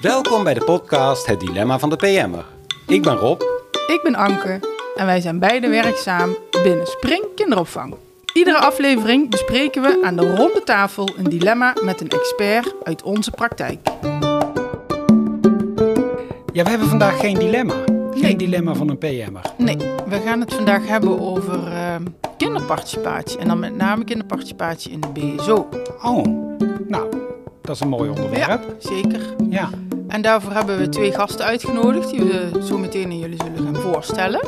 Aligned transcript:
Welkom 0.00 0.44
bij 0.44 0.54
de 0.54 0.64
podcast 0.64 1.26
Het 1.26 1.40
Dilemma 1.40 1.78
van 1.78 1.90
de 1.90 1.96
PM'er. 1.96 2.44
Ik 2.86 3.02
ben 3.02 3.16
Rob. 3.16 3.42
Ik 3.86 4.00
ben 4.02 4.14
Anke 4.14 4.60
en 4.94 5.06
wij 5.06 5.20
zijn 5.20 5.38
beide 5.38 5.68
werkzaam 5.68 6.36
binnen 6.62 6.86
Spring 6.86 7.24
Kinderopvang. 7.34 7.94
Iedere 8.32 8.58
aflevering 8.58 9.30
bespreken 9.30 9.82
we 9.82 10.00
aan 10.04 10.16
de 10.16 10.34
ronde 10.34 10.62
tafel 10.64 11.08
een 11.16 11.28
dilemma 11.28 11.74
met 11.82 12.00
een 12.00 12.08
expert 12.08 12.74
uit 12.82 13.02
onze 13.02 13.30
praktijk. 13.30 13.88
Ja, 16.52 16.62
we 16.62 16.70
hebben 16.70 16.88
vandaag 16.88 17.20
geen 17.20 17.38
dilemma. 17.38 17.91
Geen 18.22 18.36
Nee. 18.36 18.48
dilemma 18.48 18.74
van 18.74 18.88
een 18.88 18.98
PM'er. 18.98 19.42
Nee, 19.58 19.76
we 20.08 20.20
gaan 20.24 20.40
het 20.40 20.54
vandaag 20.54 20.86
hebben 20.88 21.20
over 21.20 21.66
eh, 21.66 21.94
kinderparticipatie 22.36 23.38
en 23.38 23.48
dan 23.48 23.58
met 23.58 23.76
name 23.76 24.04
kinderparticipatie 24.04 24.92
in 24.92 25.00
de 25.00 25.08
BSO. 25.08 25.68
Oh, 26.02 26.24
nou, 26.88 27.06
dat 27.62 27.74
is 27.74 27.80
een 27.80 27.88
mooi 27.88 28.10
onderwerp. 28.10 28.62
Ja, 28.80 28.88
zeker. 28.90 29.20
Ja. 29.50 29.68
En 30.08 30.22
daarvoor 30.22 30.52
hebben 30.52 30.78
we 30.78 30.88
twee 30.88 31.12
gasten 31.12 31.44
uitgenodigd 31.44 32.10
die 32.10 32.20
we 32.20 32.60
zo 32.64 32.78
meteen 32.78 33.04
aan 33.04 33.18
jullie 33.18 33.38
zullen 33.44 33.74
gaan 33.74 33.82
voorstellen. 33.82 34.40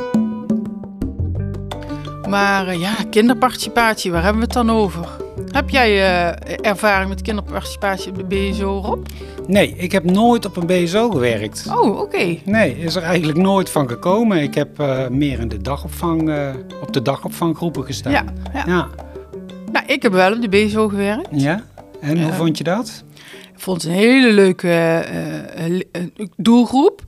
Maar 2.29 2.66
eh, 2.68 2.80
ja, 2.80 2.95
kinderparticipatie, 3.10 4.12
waar 4.12 4.23
hebben 4.23 4.41
we 4.41 4.46
het 4.46 4.54
dan 4.66 4.70
over? 4.70 5.09
Heb 5.54 5.70
jij 5.70 5.90
eh, 5.90 6.70
ervaring 6.70 7.08
met 7.08 7.22
kinderparticipatie 7.22 8.10
op 8.10 8.16
de 8.16 8.24
BSO, 8.24 8.80
Rob? 8.84 9.06
Nee, 9.46 9.74
ik 9.76 9.92
heb 9.92 10.04
nooit 10.04 10.45
op 10.45 10.56
een 10.56 10.66
BSO 10.66 11.10
gewerkt. 11.10 11.66
Oh, 11.68 12.00
oké. 12.00 12.36
Nee, 12.45 12.78
is 12.78 12.95
er 12.95 13.02
eigenlijk 13.02 13.38
nooit 13.38 13.70
van 13.70 13.88
gekomen. 13.88 14.42
Ik 14.42 14.54
heb 14.54 14.80
eh, 14.80 15.09
meer 15.09 15.40
in 15.40 15.48
de 15.48 15.59
dagopvang, 15.62 16.30
eh, 16.30 16.54
op 16.82 16.92
de 16.92 17.02
dagopvanggroepen 17.02 17.84
gestaan. 17.84 18.12
Ja, 18.12 18.24
ja. 18.52 18.62
Ja. 18.66 18.88
Nou, 19.72 19.86
ik 19.86 20.02
heb 20.02 20.12
wel 20.12 20.32
op 20.32 20.40
de 20.40 20.48
BSO 20.48 20.88
gewerkt. 20.88 21.29
Ja? 21.30 21.64
En 22.01 22.23
hoe 22.23 22.32
vond 22.32 22.59
je 22.59 22.64
dat? 22.64 23.04
Ik 23.54 23.60
vond 23.60 23.82
het 23.82 23.90
een 23.90 23.98
hele 23.98 24.32
leuke 24.32 25.04
doelgroep. 26.36 27.02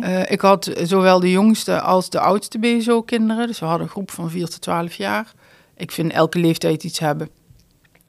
Eh, 0.00 0.30
ik 0.30 0.40
had 0.40 0.70
zowel 0.82 1.20
de 1.20 1.30
jongste 1.30 1.80
als 1.80 2.10
de 2.10 2.20
oudste 2.20 2.58
BSO-kinderen. 2.58 3.46
Dus 3.46 3.58
we 3.58 3.66
hadden 3.66 3.86
een 3.86 3.92
groep 3.92 4.10
van 4.10 4.30
4 4.30 4.48
tot 4.48 4.60
12 4.60 4.94
jaar. 4.94 5.32
Ik 5.76 5.90
vind 5.90 6.12
elke 6.12 6.38
leeftijd 6.38 6.84
iets 6.84 6.98
hebben. 6.98 7.28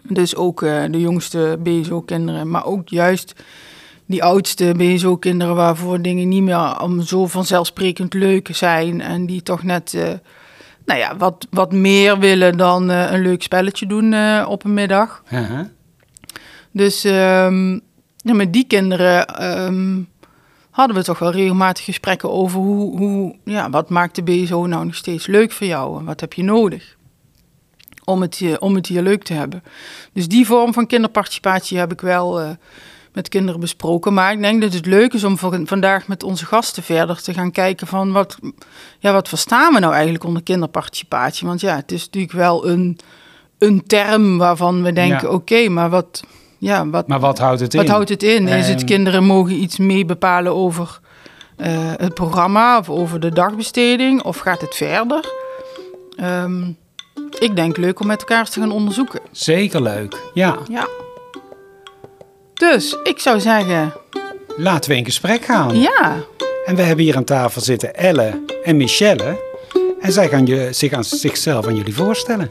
Dus 0.04 0.36
ook 0.36 0.62
eh, 0.62 0.84
de 0.90 1.00
jongste 1.00 1.60
BSO-kinderen, 1.64 2.50
maar 2.50 2.66
ook 2.66 2.90
juist 2.90 3.34
die 4.06 4.24
oudste 4.24 4.74
BSO-kinderen 4.78 5.56
waarvoor 5.56 6.02
dingen 6.02 6.28
niet 6.28 6.44
meer 6.44 6.82
om 6.82 7.02
zo 7.02 7.28
vanzelfsprekend 7.28 8.14
leuk 8.14 8.50
zijn. 8.52 9.02
En 9.02 9.26
die 9.26 9.44
toch 9.44 9.64
net 9.64 9.94
eh, 9.94 10.10
nou 10.86 11.00
ja, 11.00 11.18
wat, 11.18 11.48
wat 11.50 11.74
meer 11.74 12.20
willen 12.20 12.58
dan 12.58 12.90
eh, 12.90 13.12
een 13.12 13.22
leuk 13.22 13.44
spelletje 13.44 13.88
doen 13.88 14.16
op 14.46 14.64
een 14.64 14.74
middag. 14.74 15.24
Aha. 15.32 15.70
Dus 16.72 17.04
ehm, 17.04 17.72
ja, 18.16 18.34
met 18.34 18.54
die 18.54 18.68
kinderen 18.68 19.28
ehm, 19.28 20.00
hadden 20.70 20.96
we 20.96 21.04
toch 21.04 21.20
wel 21.20 21.32
regelmatig 21.32 21.86
gesprekken 21.86 22.32
over 22.32 22.60
hoe, 22.60 22.98
hoe, 22.98 23.36
ja, 23.44 23.70
wat 23.70 23.90
maakt 23.90 24.16
de 24.16 24.24
BSO 24.24 24.66
nou 24.66 24.86
nog 24.86 24.96
steeds 24.96 25.28
leuk 25.28 25.52
voor 25.52 25.68
jou 25.68 26.00
en 26.00 26.06
wat 26.06 26.20
heb 26.20 26.34
je 26.34 26.44
nodig 26.44 26.96
om 28.04 28.22
het, 28.22 28.36
hier- 28.36 28.60
om 28.62 28.76
het 28.76 28.88
hier 28.88 29.02
leuk 29.02 29.24
te 29.24 29.34
hebben. 29.34 29.64
Dus 30.14 30.28
die 30.28 30.46
vorm 30.46 30.74
van 30.74 30.88
kinderparticipatie 30.88 31.78
heb 31.78 31.92
ik 31.92 32.02
wel 32.02 32.40
eh, 32.42 32.50
met 33.14 33.30
kinderen 33.30 33.60
besproken. 33.60 34.14
Maar 34.14 34.32
ik 34.32 34.42
denk 34.42 34.62
dat 34.62 34.74
het 34.74 34.86
leuk 34.86 35.14
is 35.14 35.24
om 35.24 35.38
van- 35.38 35.68
vandaag 35.68 36.08
met 36.08 36.24
onze 36.24 36.46
gasten 36.46 36.84
verder 36.84 37.22
te 37.22 37.34
gaan 37.34 37.52
kijken 37.52 37.88
van 37.88 38.12
wat, 38.12 38.38
ja, 39.00 39.12
wat 39.14 39.28
verstaan 39.30 39.74
we 39.74 39.80
nou 39.80 39.94
eigenlijk 39.94 40.24
onder 40.24 40.44
kinderparticipatie? 40.44 41.48
Want 41.48 41.62
ja, 41.62 41.76
het 41.76 41.92
is 41.92 42.06
natuurlijk 42.06 42.34
wel 42.34 42.68
een, 42.68 43.00
een 43.58 43.84
term 43.88 44.38
waarvan 44.38 44.84
we 44.84 44.94
denken, 44.94 45.28
Ja. 45.28 45.34
oké, 45.34 45.70
maar 45.70 45.90
wat, 45.90 46.24
ja, 46.58 46.88
wat, 46.90 47.08
Maar 47.08 47.20
wat 47.20 47.40
houdt 47.40 47.60
het 47.60 47.74
in? 47.74 47.80
wat 47.80 47.90
houdt 47.90 48.10
het 48.10 48.24
in? 48.24 48.48
Is 48.48 48.68
het 48.68 48.80
En- 48.80 48.86
kinderen 48.86 49.24
mogen 49.24 49.54
iets 49.54 49.78
mee 49.78 50.06
bepalen 50.06 50.56
over 50.56 51.00
eh, 51.58 51.92
het 51.98 52.14
programma 52.14 52.78
of 52.78 52.90
over 52.90 53.20
de 53.20 53.30
dagbesteding? 53.34 54.24
Of 54.24 54.38
gaat 54.38 54.62
het 54.62 54.76
verder? 54.76 55.26
Ehm, 56.16 56.64
ik 57.40 57.56
denk 57.56 57.78
leuk 57.78 58.00
om 58.00 58.08
met 58.08 58.20
elkaar 58.20 58.40
eens 58.40 58.50
te 58.50 58.60
gaan 58.60 58.72
onderzoeken. 58.72 59.20
Zeker 59.32 59.82
leuk. 59.82 60.16
Ja, 60.34 60.58
Ja. 60.68 60.88
Dus 62.54 62.98
ik 63.04 63.20
zou 63.20 63.40
zeggen, 63.40 63.94
laten 64.58 64.92
we 64.92 64.98
in 64.98 65.06
gesprek 65.06 65.46
gaan. 65.46 65.80
ja. 65.80 66.16
En 66.66 66.76
we 66.76 66.82
hebben 66.82 67.06
hier 67.06 67.16
aan 67.16 67.24
tafel 67.24 67.62
zitten 67.62 67.96
Elle 67.96 68.44
en 68.64 68.78
Michelle. 68.78 69.40
En 70.02 70.12
zij 70.12 70.28
gaan 70.30 70.46
je, 70.46 70.68
zich 70.72 70.94
aan 70.94 71.04
zichzelf 71.04 71.68
aan 71.68 71.76
jullie 71.76 71.96
voorstellen. 71.96 72.48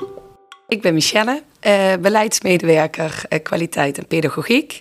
Ik 0.69 0.83
ben 0.83 0.95
Michelle, 0.95 1.43
eh, 1.61 1.93
beleidsmedewerker 2.01 3.23
eh, 3.29 3.43
kwaliteit 3.43 3.99
en 3.99 4.07
pedagogiek. 4.07 4.81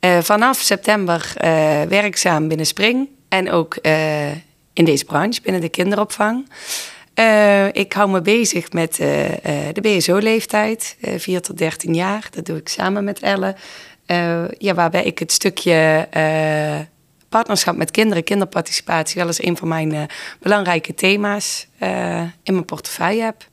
Eh, 0.00 0.18
vanaf 0.18 0.58
september 0.58 1.32
eh, 1.36 1.82
werkzaam 1.82 2.48
binnen 2.48 2.66
Spring 2.66 3.08
en 3.28 3.50
ook 3.50 3.74
eh, 3.74 4.30
in 4.72 4.84
deze 4.84 5.04
branche, 5.04 5.40
binnen 5.42 5.60
de 5.60 5.68
kinderopvang. 5.68 6.48
Eh, 7.14 7.66
ik 7.72 7.92
hou 7.92 8.10
me 8.10 8.20
bezig 8.20 8.72
met 8.72 8.98
eh, 8.98 9.68
eh, 9.68 9.74
de 9.74 9.80
BSO-leeftijd, 9.80 10.96
eh 11.00 11.18
4 11.18 11.40
tot 11.40 11.58
13 11.58 11.94
jaar. 11.94 12.28
Dat 12.30 12.46
doe 12.46 12.56
ik 12.56 12.68
samen 12.68 13.04
met 13.04 13.20
Elle. 13.20 13.56
Ja, 14.58 14.74
waarbij 14.74 15.04
ik 15.04 15.18
het 15.18 15.32
stukje 15.32 16.08
partnerschap 17.28 17.76
met 17.76 17.90
kinderen, 17.90 18.24
kinderparticipatie, 18.24 19.16
wel 19.16 19.26
eens 19.26 19.42
een 19.42 19.56
van 19.56 19.68
mijn 19.68 20.08
belangrijke 20.40 20.94
thema's 20.94 21.68
in 22.42 22.52
mijn 22.52 22.64
portefeuille 22.64 23.22
heb. 23.22 23.46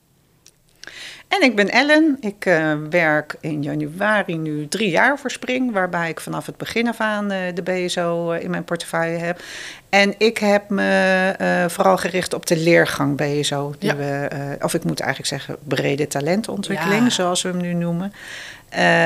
En 1.30 1.42
ik 1.42 1.56
ben 1.56 1.68
Ellen. 1.68 2.16
Ik 2.20 2.46
eh, 2.46 2.72
werk 2.90 3.36
in 3.40 3.62
januari 3.62 4.36
nu 4.36 4.68
drie 4.68 4.90
jaar 4.90 5.18
voor 5.18 5.30
Spring, 5.30 5.72
waarbij 5.72 6.08
ik 6.08 6.20
vanaf 6.20 6.46
het 6.46 6.56
begin 6.56 6.88
af 6.88 7.00
aan 7.00 7.30
eh, 7.30 7.54
de 7.54 7.62
BSO 7.62 8.30
eh, 8.32 8.42
in 8.42 8.50
mijn 8.50 8.64
portefeuille 8.64 9.18
heb. 9.18 9.42
En 9.88 10.14
ik 10.18 10.38
heb 10.38 10.70
me 10.70 11.64
vooral 11.68 11.96
gericht 11.96 12.34
op 12.34 12.46
de 12.46 12.56
leergang 12.56 13.16
BSO. 13.16 13.74
Die 13.78 13.90
Ja. 13.90 13.96
we, 13.96 14.56
of 14.60 14.74
ik 14.74 14.84
moet 14.84 15.00
eigenlijk 15.00 15.30
zeggen 15.30 15.56
brede 15.64 16.06
talentontwikkeling, 16.06 17.02
Ja. 17.02 17.10
zoals 17.10 17.42
we 17.42 17.48
hem 17.48 17.60
nu 17.60 17.72
noemen. 17.74 18.12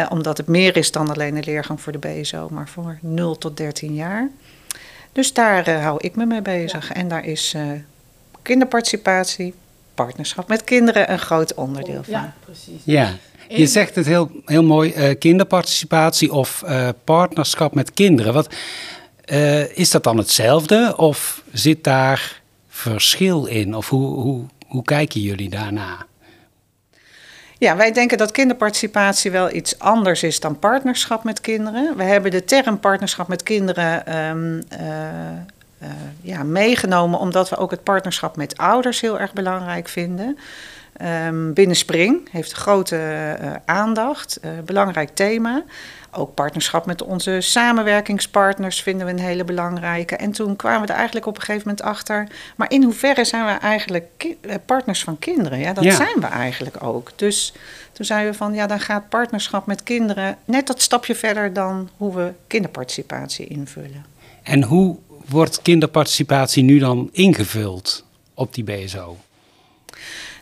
Omdat 0.09 0.37
het 0.37 0.47
meer 0.47 0.77
is 0.77 0.91
dan 0.93 1.11
alleen 1.11 1.37
een 1.37 1.45
leergang 1.45 1.81
voor 1.81 1.93
de 1.93 1.99
BSO, 1.99 2.49
maar 2.51 2.69
voor 2.69 2.99
0 3.01 3.39
tot 3.39 3.57
13 3.57 3.95
jaar. 3.95 4.29
Dus 5.13 5.33
daar 5.33 5.71
hou 5.71 5.99
ik 6.01 6.17
me 6.17 6.27
mee 6.27 6.43
bezig. 6.43 6.93
En 6.93 7.09
daar 7.09 7.25
is 7.25 7.57
kinderparticipatie, 8.43 9.55
partnerschap 9.95 10.49
met 10.49 10.65
kinderen 10.65 11.13
een 11.13 11.19
groot 11.19 11.55
onderdeel 11.55 12.03
van. 12.03 12.33
precies. 12.45 12.81
Ja, 12.85 13.13
je 13.49 13.67
zegt 13.67 13.95
het 13.95 14.07
heel, 14.07 14.31
heel 14.45 14.63
mooi, 14.63 14.93
eh, 14.93 15.19
kinderparticipatie 15.19 16.33
of 16.33 16.63
eh, 16.63 16.89
partnerschap 17.05 17.75
met 17.75 17.93
kinderen. 17.93 18.33
Wat, 18.33 18.55
eh, 19.25 19.77
is 19.77 19.91
dat 19.91 20.05
dan 20.05 20.19
hetzelfde 20.19 20.95
of 20.97 21.43
zit 21.53 21.85
daar 21.85 22.43
verschil 22.69 23.45
in? 23.45 23.75
Of 23.75 23.89
hoe, 23.89 24.21
hoe, 24.21 24.45
hoe 24.67 24.83
kijken 24.83 25.21
jullie 25.21 25.49
daarna? 25.49 26.07
Ja, 27.59 27.77
wij 27.77 27.93
denken 27.93 28.19
dat 28.19 28.31
kinderparticipatie 28.31 29.31
wel 29.31 29.55
iets 29.55 29.79
anders 29.79 30.23
is 30.23 30.41
dan 30.41 30.59
partnerschap 30.59 31.25
met 31.25 31.41
kinderen. 31.41 31.97
We 31.97 32.03
hebben 32.03 32.31
de 32.31 32.45
term 32.45 32.81
partnerschap 32.81 33.29
met 33.29 33.43
kinderen 33.43 34.07
ehm, 34.07 34.61
eh, 34.69 35.29
eh, 35.29 35.39
ja, 36.21 36.43
meegenomen 36.43 37.19
omdat 37.19 37.49
we 37.49 37.57
ook 37.57 37.71
het 37.71 37.83
partnerschap 37.83 38.37
met 38.37 38.57
ouders 38.57 39.01
heel 39.01 39.21
erg 39.21 39.33
belangrijk 39.33 39.89
vinden. 39.89 40.39
Ehm, 40.97 41.53
binnen 41.53 41.77
Spring 41.77 42.29
heeft 42.31 42.53
grote 42.53 42.97
eh, 42.97 43.53
aandacht, 43.65 44.37
eh, 44.41 44.51
belangrijk 44.65 45.11
thema. 45.15 45.63
Ook 46.17 46.35
partnerschap 46.35 46.87
met 46.87 47.03
onze 47.03 47.41
samenwerkingspartners 47.41 48.83
vinden 48.83 49.07
we 49.07 49.13
een 49.13 49.19
hele 49.19 49.45
belangrijke. 49.45 50.17
En 50.17 50.33
toen 50.33 50.57
kwamen 50.57 50.81
we 50.81 50.87
er 50.93 50.95
eigenlijk 50.95 51.27
op 51.27 51.35
een 51.37 51.43
gegeven 51.43 51.69
moment 51.69 51.87
achter. 51.87 52.27
Maar 52.57 52.71
in 52.71 52.83
hoeverre 52.83 53.25
zijn 53.25 53.45
we 53.45 53.51
eigenlijk 53.51 54.27
eh, 54.41 54.55
partners 54.67 55.05
van 55.05 55.19
kinderen? 55.19 55.59
Ja, 55.59 55.73
dat 55.73 55.85
Ja. 55.85 55.95
zijn 55.95 56.21
we 56.21 56.27
eigenlijk 56.27 56.83
ook. 56.83 57.11
Dus 57.17 57.55
toen 57.93 58.07
zeiden 58.07 58.33
we 58.33 58.39
van 58.39 58.55
ja, 58.55 58.67
dan 58.67 58.81
gaat 58.81 59.09
partnerschap 59.09 59.67
met 59.67 59.83
kinderen 59.83 60.37
net 60.45 60.67
dat 60.67 60.83
stapje 60.83 61.15
verder 61.15 61.53
dan 61.53 61.91
hoe 61.97 62.15
we 62.15 62.33
kinderparticipatie 62.47 63.47
invullen. 63.47 64.05
En 64.43 64.63
hoe 64.63 64.97
wordt 65.29 65.63
kinderparticipatie 65.63 66.63
nu 66.63 66.79
dan 66.79 67.09
ingevuld 67.13 68.05
op 68.35 68.55
die 68.55 68.65
BSO? 68.65 69.17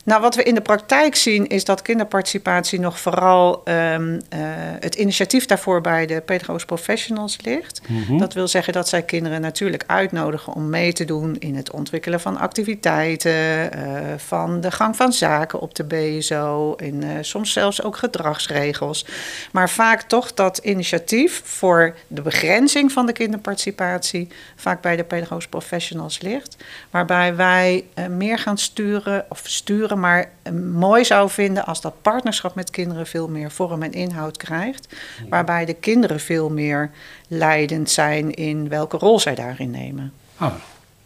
Nou, 0.04 0.20
wat 0.20 0.34
we 0.34 0.42
in 0.42 0.54
de 0.54 0.60
praktijk 0.60 1.14
zien 1.14 1.46
is 1.46 1.64
dat 1.64 1.82
kinderparticipatie 1.82 2.80
nog 2.80 3.00
vooral 3.00 3.60
ehm, 3.64 4.20
eh, 4.28 4.40
het 4.80 4.94
initiatief 4.94 5.46
daarvoor 5.46 5.80
bij 5.80 6.06
de 6.06 6.20
pedagogisch 6.20 6.64
professionals 6.64 7.38
ligt. 7.42 7.80
Mhm. 7.88 8.18
Dat 8.18 8.34
wil 8.34 8.48
zeggen 8.48 8.72
dat 8.72 8.88
zij 8.88 9.02
kinderen 9.02 9.40
natuurlijk 9.40 9.84
uitnodigen 9.86 10.52
om 10.52 10.70
mee 10.70 10.92
te 10.92 11.04
doen 11.04 11.36
in 11.38 11.56
het 11.56 11.70
ontwikkelen 11.70 12.20
van 12.20 12.36
activiteiten, 12.36 13.72
eh, 13.72 13.82
van 14.16 14.60
de 14.60 14.70
gang 14.70 14.96
van 14.96 15.12
zaken 15.12 15.60
op 15.60 15.74
de 15.74 15.84
BSO 15.84 16.74
en 16.74 17.02
eh, 17.02 17.08
soms 17.20 17.52
zelfs 17.52 17.82
ook 17.82 17.96
gedragsregels. 17.96 19.06
Maar 19.52 19.70
vaak 19.70 20.02
toch 20.02 20.34
dat 20.34 20.58
initiatief 20.58 21.42
voor 21.44 21.94
de 22.06 22.22
begrenzing 22.22 22.92
van 22.92 23.06
de 23.06 23.12
kinderparticipatie 23.12 24.28
vaak 24.56 24.80
bij 24.80 24.96
de 24.96 25.04
pedagogisch 25.04 25.48
professionals 25.48 26.20
ligt. 26.20 26.56
Waarbij 26.90 27.36
wij 27.36 27.84
meer 28.10 28.38
gaan 28.38 28.58
sturen 28.58 29.24
of 29.28 29.40
sturen 29.44 29.91
Maar 29.98 30.28
eh, 30.42 30.52
mooi 30.72 31.04
zou 31.04 31.30
vinden 31.30 31.64
als 31.64 31.80
dat 31.80 32.02
partnerschap 32.02 32.54
met 32.54 32.70
kinderen 32.70 33.06
veel 33.06 33.28
meer 33.28 33.50
vorm 33.50 33.82
en 33.82 33.92
inhoud 33.92 34.36
krijgt. 34.36 34.88
Waarbij 35.28 35.64
de 35.64 35.74
kinderen 35.74 36.20
veel 36.20 36.50
meer 36.50 36.90
leidend 37.28 37.90
zijn 37.90 38.30
in 38.34 38.68
welke 38.68 38.96
rol 38.96 39.20
zij 39.20 39.34
daarin 39.34 39.70
nemen. 39.70 40.12
Oh, 40.40 40.52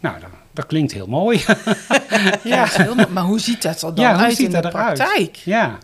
nou, 0.00 0.20
dat, 0.20 0.30
dat 0.52 0.66
klinkt 0.66 0.92
heel 0.92 1.06
mooi. 1.06 1.44
Ja, 2.42 2.64
heel 2.70 2.94
mooi. 2.94 3.08
maar 3.10 3.22
hoe 3.24 3.40
ziet 3.40 3.62
dat 3.62 3.82
er 3.82 3.94
dan 3.94 4.04
Ja, 4.04 4.14
hoe 4.14 4.22
uit 4.22 4.34
ziet 4.36 4.46
in 4.46 4.52
dat 4.52 4.62
de 4.62 4.68
eruit? 4.68 4.94
praktijk? 4.98 5.36
ja. 5.36 5.78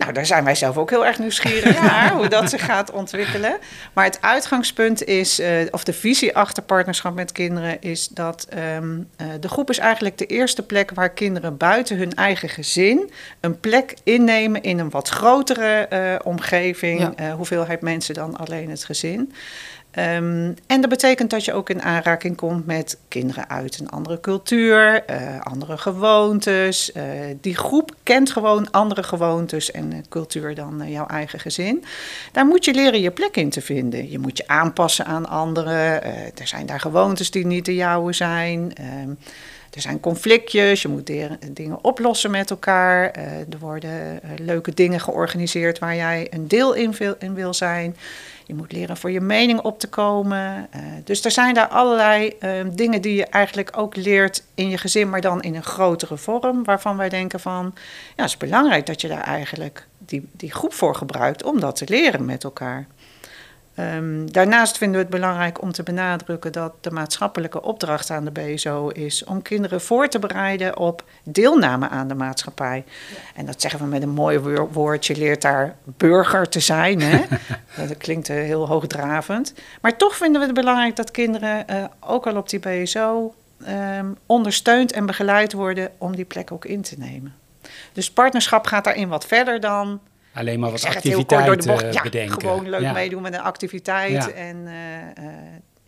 Nou, 0.00 0.12
daar 0.12 0.26
zijn 0.26 0.44
wij 0.44 0.54
zelf 0.54 0.76
ook 0.76 0.90
heel 0.90 1.06
erg 1.06 1.18
nieuwsgierig 1.18 1.82
naar, 1.90 2.12
hoe 2.12 2.28
dat 2.28 2.50
zich 2.50 2.64
gaat 2.64 2.90
ontwikkelen. 2.90 3.58
Maar 3.92 4.04
het 4.04 4.18
uitgangspunt 4.20 5.04
is, 5.04 5.38
eh, 5.38 5.52
of 5.70 5.84
de 5.84 5.92
visie 5.92 6.36
achter 6.36 6.62
partnerschap 6.62 7.14
met 7.14 7.32
kinderen, 7.32 7.80
is 7.80 8.08
dat 8.08 8.46
ehm, 8.50 8.98
eh, 9.16 9.26
de 9.40 9.48
groep 9.48 9.70
is 9.70 9.78
eigenlijk 9.78 10.18
de 10.18 10.26
eerste 10.26 10.62
plek 10.62 10.90
waar 10.94 11.10
kinderen 11.10 11.56
buiten 11.56 11.96
hun 11.96 12.14
eigen 12.14 12.48
gezin 12.48 13.10
een 13.40 13.60
plek 13.60 13.94
innemen 14.04 14.62
in 14.62 14.78
een 14.78 14.90
wat 14.90 15.08
grotere 15.08 15.86
eh, 15.86 16.14
omgeving. 16.24 17.12
Ja. 17.16 17.36
hoeveelheid 17.36 17.80
mensen 17.80 18.14
dan 18.14 18.36
alleen 18.36 18.70
het 18.70 18.84
gezin. 18.84 19.32
Ehm, 19.90 20.52
en 20.66 20.80
dat 20.80 20.88
betekent 20.88 21.30
dat 21.30 21.44
je 21.44 21.52
ook 21.52 21.70
in 21.70 21.82
aanraking 21.82 22.36
komt 22.36 22.66
met 22.66 22.98
kinderen 23.08 23.48
uit 23.48 23.78
een 23.78 23.90
andere 23.90 24.20
cultuur, 24.20 25.04
eh, 25.04 25.40
andere 25.40 25.78
gewoontes. 25.78 26.92
Eh, 26.92 27.04
die 27.40 27.56
groep 27.56 27.94
kent 28.02 28.30
gewoon 28.30 28.70
andere 28.70 29.02
gewoontes 29.02 29.70
en 29.70 30.04
cultuur 30.08 30.54
dan 30.54 30.82
eh, 30.82 30.90
jouw 30.90 31.06
eigen 31.06 31.40
gezin. 31.40 31.84
Daar 32.32 32.46
moet 32.46 32.64
je 32.64 32.74
leren 32.74 33.00
je 33.00 33.10
plek 33.10 33.36
in 33.36 33.50
te 33.50 33.60
vinden. 33.60 34.10
Je 34.10 34.18
moet 34.18 34.36
je 34.36 34.48
aanpassen 34.48 35.06
aan 35.06 35.28
anderen. 35.28 36.02
Er 36.04 36.46
zijn 36.46 36.66
daar 36.66 36.80
gewoontes 36.80 37.30
die 37.30 37.46
niet 37.46 37.64
de 37.64 37.74
jouwe 37.74 38.12
zijn. 38.12 38.74
Ehm, 38.74 39.10
er 39.70 39.80
zijn 39.80 40.00
conflictjes, 40.00 40.82
je 40.82 40.88
moet 40.88 41.06
dingen 41.50 41.84
oplossen 41.84 42.30
met 42.30 42.50
elkaar. 42.50 43.10
Er 43.50 43.58
worden 43.58 44.20
leuke 44.38 44.74
dingen 44.74 45.00
georganiseerd 45.00 45.78
waar 45.78 45.96
jij 45.96 46.26
een 46.30 46.48
deel 46.48 46.74
in 47.18 47.34
wil 47.34 47.54
zijn. 47.54 47.96
Je 48.50 48.56
moet 48.56 48.72
leren 48.72 48.96
voor 48.96 49.10
je 49.10 49.20
mening 49.20 49.60
op 49.60 49.78
te 49.78 49.88
komen. 49.88 50.66
Eh, 50.70 50.80
dus 51.04 51.24
er 51.24 51.30
zijn 51.30 51.54
daar 51.54 51.68
allerlei 51.68 52.28
eh, 52.28 52.50
dingen 52.72 53.02
die 53.02 53.14
je 53.14 53.26
eigenlijk 53.26 53.70
ook 53.76 53.96
leert 53.96 54.42
in 54.54 54.68
je 54.68 54.78
gezin, 54.78 55.10
maar 55.10 55.20
dan 55.20 55.42
in 55.42 55.54
een 55.54 55.62
grotere 55.62 56.16
vorm. 56.16 56.64
Waarvan 56.64 56.96
wij 56.96 57.08
denken 57.08 57.40
van, 57.40 57.74
ja, 58.16 58.22
het 58.22 58.30
is 58.30 58.36
belangrijk 58.36 58.86
dat 58.86 59.00
je 59.00 59.08
daar 59.08 59.22
eigenlijk 59.22 59.86
die, 59.98 60.28
die 60.32 60.52
groep 60.52 60.72
voor 60.72 60.94
gebruikt 60.94 61.42
om 61.42 61.60
dat 61.60 61.76
te 61.76 61.84
leren 61.88 62.24
met 62.24 62.44
elkaar. 62.44 62.86
Ehm, 63.80 64.26
daarnaast 64.26 64.78
vinden 64.78 64.96
we 64.96 65.02
het 65.02 65.14
belangrijk 65.14 65.62
om 65.62 65.72
te 65.72 65.82
benadrukken 65.82 66.52
dat 66.52 66.72
de 66.80 66.90
maatschappelijke 66.90 67.62
opdracht 67.62 68.10
aan 68.10 68.24
de 68.24 68.30
BSO 68.30 68.88
is 68.88 69.24
om 69.24 69.42
kinderen 69.42 69.80
voor 69.80 70.08
te 70.08 70.18
bereiden 70.18 70.78
op 70.78 71.04
deelname 71.22 71.88
aan 71.88 72.08
de 72.08 72.14
maatschappij. 72.14 72.84
En 73.34 73.46
dat 73.46 73.60
zeggen 73.60 73.80
we 73.80 73.86
met 73.86 74.02
een 74.02 74.10
mooi 74.10 74.38
woor- 74.38 74.72
woord. 74.72 75.06
Je 75.06 75.16
leert 75.16 75.42
daar 75.42 75.76
burger 75.84 76.48
te 76.48 76.60
zijn. 76.60 77.00
Hè? 77.00 77.24
dat 77.88 77.96
klinkt 77.96 78.28
eh, 78.28 78.36
heel 78.36 78.66
hoogdravend. 78.68 79.54
Maar 79.80 79.96
toch 79.96 80.16
vinden 80.16 80.40
we 80.40 80.46
het 80.46 80.56
belangrijk 80.56 80.96
dat 80.96 81.10
kinderen 81.10 81.68
eh, 81.68 81.84
ook 82.00 82.26
al 82.26 82.36
op 82.36 82.48
die 82.48 82.58
BSO 82.58 83.34
ehm, 83.64 84.06
ondersteund 84.26 84.92
en 84.92 85.06
begeleid 85.06 85.52
worden 85.52 85.90
om 85.98 86.16
die 86.16 86.24
plek 86.24 86.52
ook 86.52 86.64
in 86.64 86.82
te 86.82 86.94
nemen. 86.98 87.34
Dus 87.92 88.10
partnerschap 88.10 88.66
gaat 88.66 88.84
daarin 88.84 89.08
wat 89.08 89.26
verder 89.26 89.60
dan 89.60 90.00
Alleen 90.34 90.60
maar 90.60 90.70
wat 90.70 90.84
activiteiten 90.84 91.66
bocht. 91.66 91.94
Ja, 91.94 92.02
bedenken. 92.02 92.40
gewoon 92.40 92.68
leuk 92.68 92.80
Ja. 92.80 92.92
meedoen 92.92 93.22
met 93.22 93.34
een 93.34 93.40
activiteit. 93.40 94.12
Ja. 94.12 94.30
En, 94.30 94.66
eh, 94.66 95.00
eh, 95.00 95.34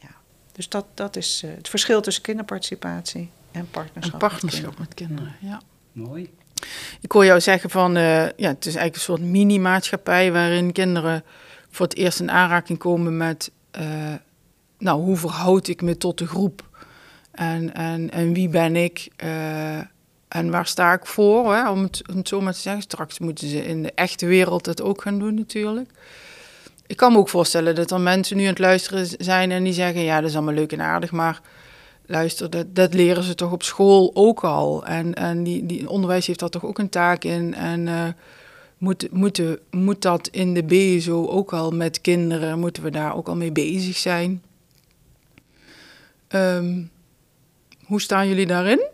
ja. 0.00 0.08
Dus 0.52 0.68
dat, 0.68 0.84
dat 0.94 1.16
is 1.16 1.42
eh, 1.44 1.50
het 1.56 1.68
verschil 1.68 2.00
tussen 2.00 2.22
kinderparticipatie 2.22 3.30
en 3.52 3.68
partnerschap. 3.70 4.18
Partnerschap 4.18 4.78
met 4.78 4.94
kinderen, 4.94 5.34
ja. 5.40 5.60
Mooi. 5.92 6.30
Ik 7.00 7.12
hoor 7.12 7.24
jou 7.24 7.40
zeggen 7.40 7.70
van, 7.70 7.96
eh, 7.96 8.02
ja, 8.36 8.48
het 8.48 8.66
is 8.66 8.74
eigenlijk 8.74 8.94
een 8.94 9.00
soort 9.00 9.20
mini-maatschappij 9.20 10.32
waarin 10.32 10.72
kinderen 10.72 11.24
voor 11.70 11.86
het 11.86 11.96
eerst 11.96 12.20
in 12.20 12.30
aanraking 12.30 12.78
komen 12.78 13.16
met, 13.16 13.50
eh, 13.70 14.14
nou, 14.78 15.00
hoe 15.02 15.16
verhoud 15.16 15.68
ik 15.68 15.82
me 15.82 15.96
tot 15.98 16.18
de 16.18 16.26
groep? 16.26 16.68
En, 17.32 17.74
en, 17.74 18.10
en 18.10 18.32
wie 18.32 18.48
ben 18.48 18.76
ik? 18.76 19.08
eh, 19.16 19.78
en 20.32 20.50
waar 20.50 20.66
sta 20.66 20.92
ik 20.92 21.06
voor? 21.06 21.54
Hè? 21.54 21.70
Om, 21.70 21.82
het, 21.82 22.02
om 22.14 22.26
zo 22.26 22.40
maar 22.40 22.52
te 22.52 22.58
zeggen. 22.58 22.82
Straks 22.82 23.18
moeten 23.18 23.48
ze 23.48 23.66
in 23.66 23.82
de 23.82 23.92
echte 23.94 24.26
wereld 24.26 24.66
het 24.66 24.82
ook 24.82 25.02
gaan 25.02 25.18
doen 25.18 25.34
natuurlijk. 25.34 25.90
Ik 26.86 26.96
kan 26.96 27.12
me 27.12 27.18
ook 27.18 27.28
voorstellen 27.28 27.74
dat 27.74 27.90
er 27.90 28.00
mensen 28.00 28.36
nu 28.36 28.42
aan 28.42 28.48
het 28.48 28.58
luisteren 28.58 29.06
zijn 29.18 29.50
en 29.50 29.64
die 29.64 29.72
zeggen... 29.72 30.02
ja, 30.02 30.20
dat 30.20 30.30
is 30.30 30.36
allemaal 30.36 30.54
leuk 30.54 30.72
en 30.72 30.80
aardig, 30.80 31.10
maar 31.10 31.40
luister, 32.06 32.50
dat, 32.50 32.74
dat 32.74 32.94
leren 32.94 33.22
ze 33.22 33.34
toch 33.34 33.52
op 33.52 33.62
school 33.62 34.10
ook 34.14 34.44
al. 34.44 34.86
En, 34.86 35.14
en 35.14 35.42
die, 35.42 35.66
die 35.66 35.88
onderwijs 35.88 36.26
heeft 36.26 36.40
daar 36.40 36.48
toch 36.48 36.64
ook 36.64 36.78
een 36.78 36.88
taak 36.88 37.24
in. 37.24 37.54
En 37.54 38.14
moet, 38.78 39.08
moet, 39.10 39.42
moet 39.70 40.02
dat 40.02 40.28
in 40.28 40.54
de 40.54 40.62
BSO 40.62 41.26
ook 41.26 41.52
al 41.52 41.70
met 41.70 42.00
kinderen, 42.00 42.58
moeten 42.58 42.82
we 42.82 42.90
daar 42.90 43.16
ook 43.16 43.28
al 43.28 43.36
mee 43.36 43.52
bezig 43.52 43.96
zijn? 43.96 44.42
Ehm, 46.28 46.82
hoe 47.84 48.00
staan 48.00 48.28
jullie 48.28 48.46
daarin? 48.46 48.91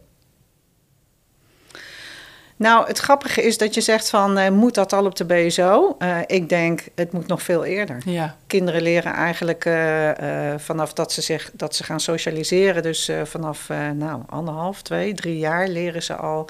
Nou, 2.58 2.86
het 2.86 2.98
grappige 2.98 3.42
is 3.42 3.58
dat 3.58 3.74
je 3.74 3.80
zegt 3.80 4.10
van, 4.10 4.38
eh, 4.38 4.50
moet 4.50 4.74
dat 4.74 4.92
al 4.92 5.04
op 5.04 5.16
de 5.16 5.24
BSO? 5.24 5.96
Eh, 5.98 6.18
ik 6.26 6.48
denk, 6.48 6.84
het 6.94 7.12
moet 7.12 7.26
nog 7.26 7.42
veel 7.42 7.64
eerder. 7.64 8.02
Ja, 8.04 8.36
Kinderen 8.46 8.82
leren 8.82 9.12
eigenlijk 9.12 9.64
eh, 9.64 10.54
vanaf 10.56 10.92
dat 10.92 11.12
ze, 11.12 11.20
zich, 11.20 11.50
dat 11.52 11.74
ze 11.74 11.84
gaan 11.84 12.00
socialiseren, 12.00 12.82
dus 12.82 13.10
vanaf 13.24 13.68
nou, 13.94 14.22
anderhalf, 14.26 14.82
twee, 14.82 15.14
drie 15.14 15.38
jaar 15.38 15.68
leren 15.68 16.02
ze 16.02 16.14
al 16.14 16.48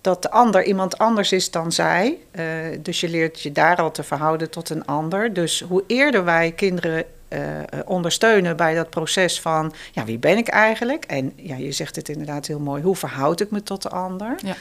dat 0.00 0.22
de 0.22 0.30
ander 0.30 0.64
iemand 0.64 0.98
anders 0.98 1.32
is 1.32 1.50
dan 1.50 1.72
zij. 1.72 2.18
Dus 2.78 3.00
je 3.00 3.08
leert 3.08 3.40
je 3.40 3.52
daar 3.52 3.76
al 3.76 3.90
te 3.90 4.02
verhouden 4.02 4.50
tot 4.50 4.70
een 4.70 4.86
ander. 4.86 5.32
Dus 5.32 5.60
hoe 5.60 5.84
eerder 5.86 6.24
wij 6.24 6.52
kinderen 6.52 7.04
ondersteunen 7.84 8.56
bij 8.56 8.74
dat 8.74 8.90
proces 8.90 9.40
van, 9.40 9.74
ja, 9.92 10.04
wie 10.04 10.18
ben 10.18 10.36
ik 10.36 10.48
eigenlijk? 10.48 11.04
En 11.04 11.32
ja, 11.36 11.56
je 11.56 11.72
zegt 11.72 11.96
het 11.96 12.08
inderdaad 12.08 12.46
heel 12.46 12.60
mooi, 12.60 12.82
hoe 12.82 12.96
verhoud 12.96 13.40
ik 13.40 13.50
me 13.50 13.62
tot 13.62 13.82
de 13.82 13.90
ander? 13.90 14.34
Ja. 14.44 14.56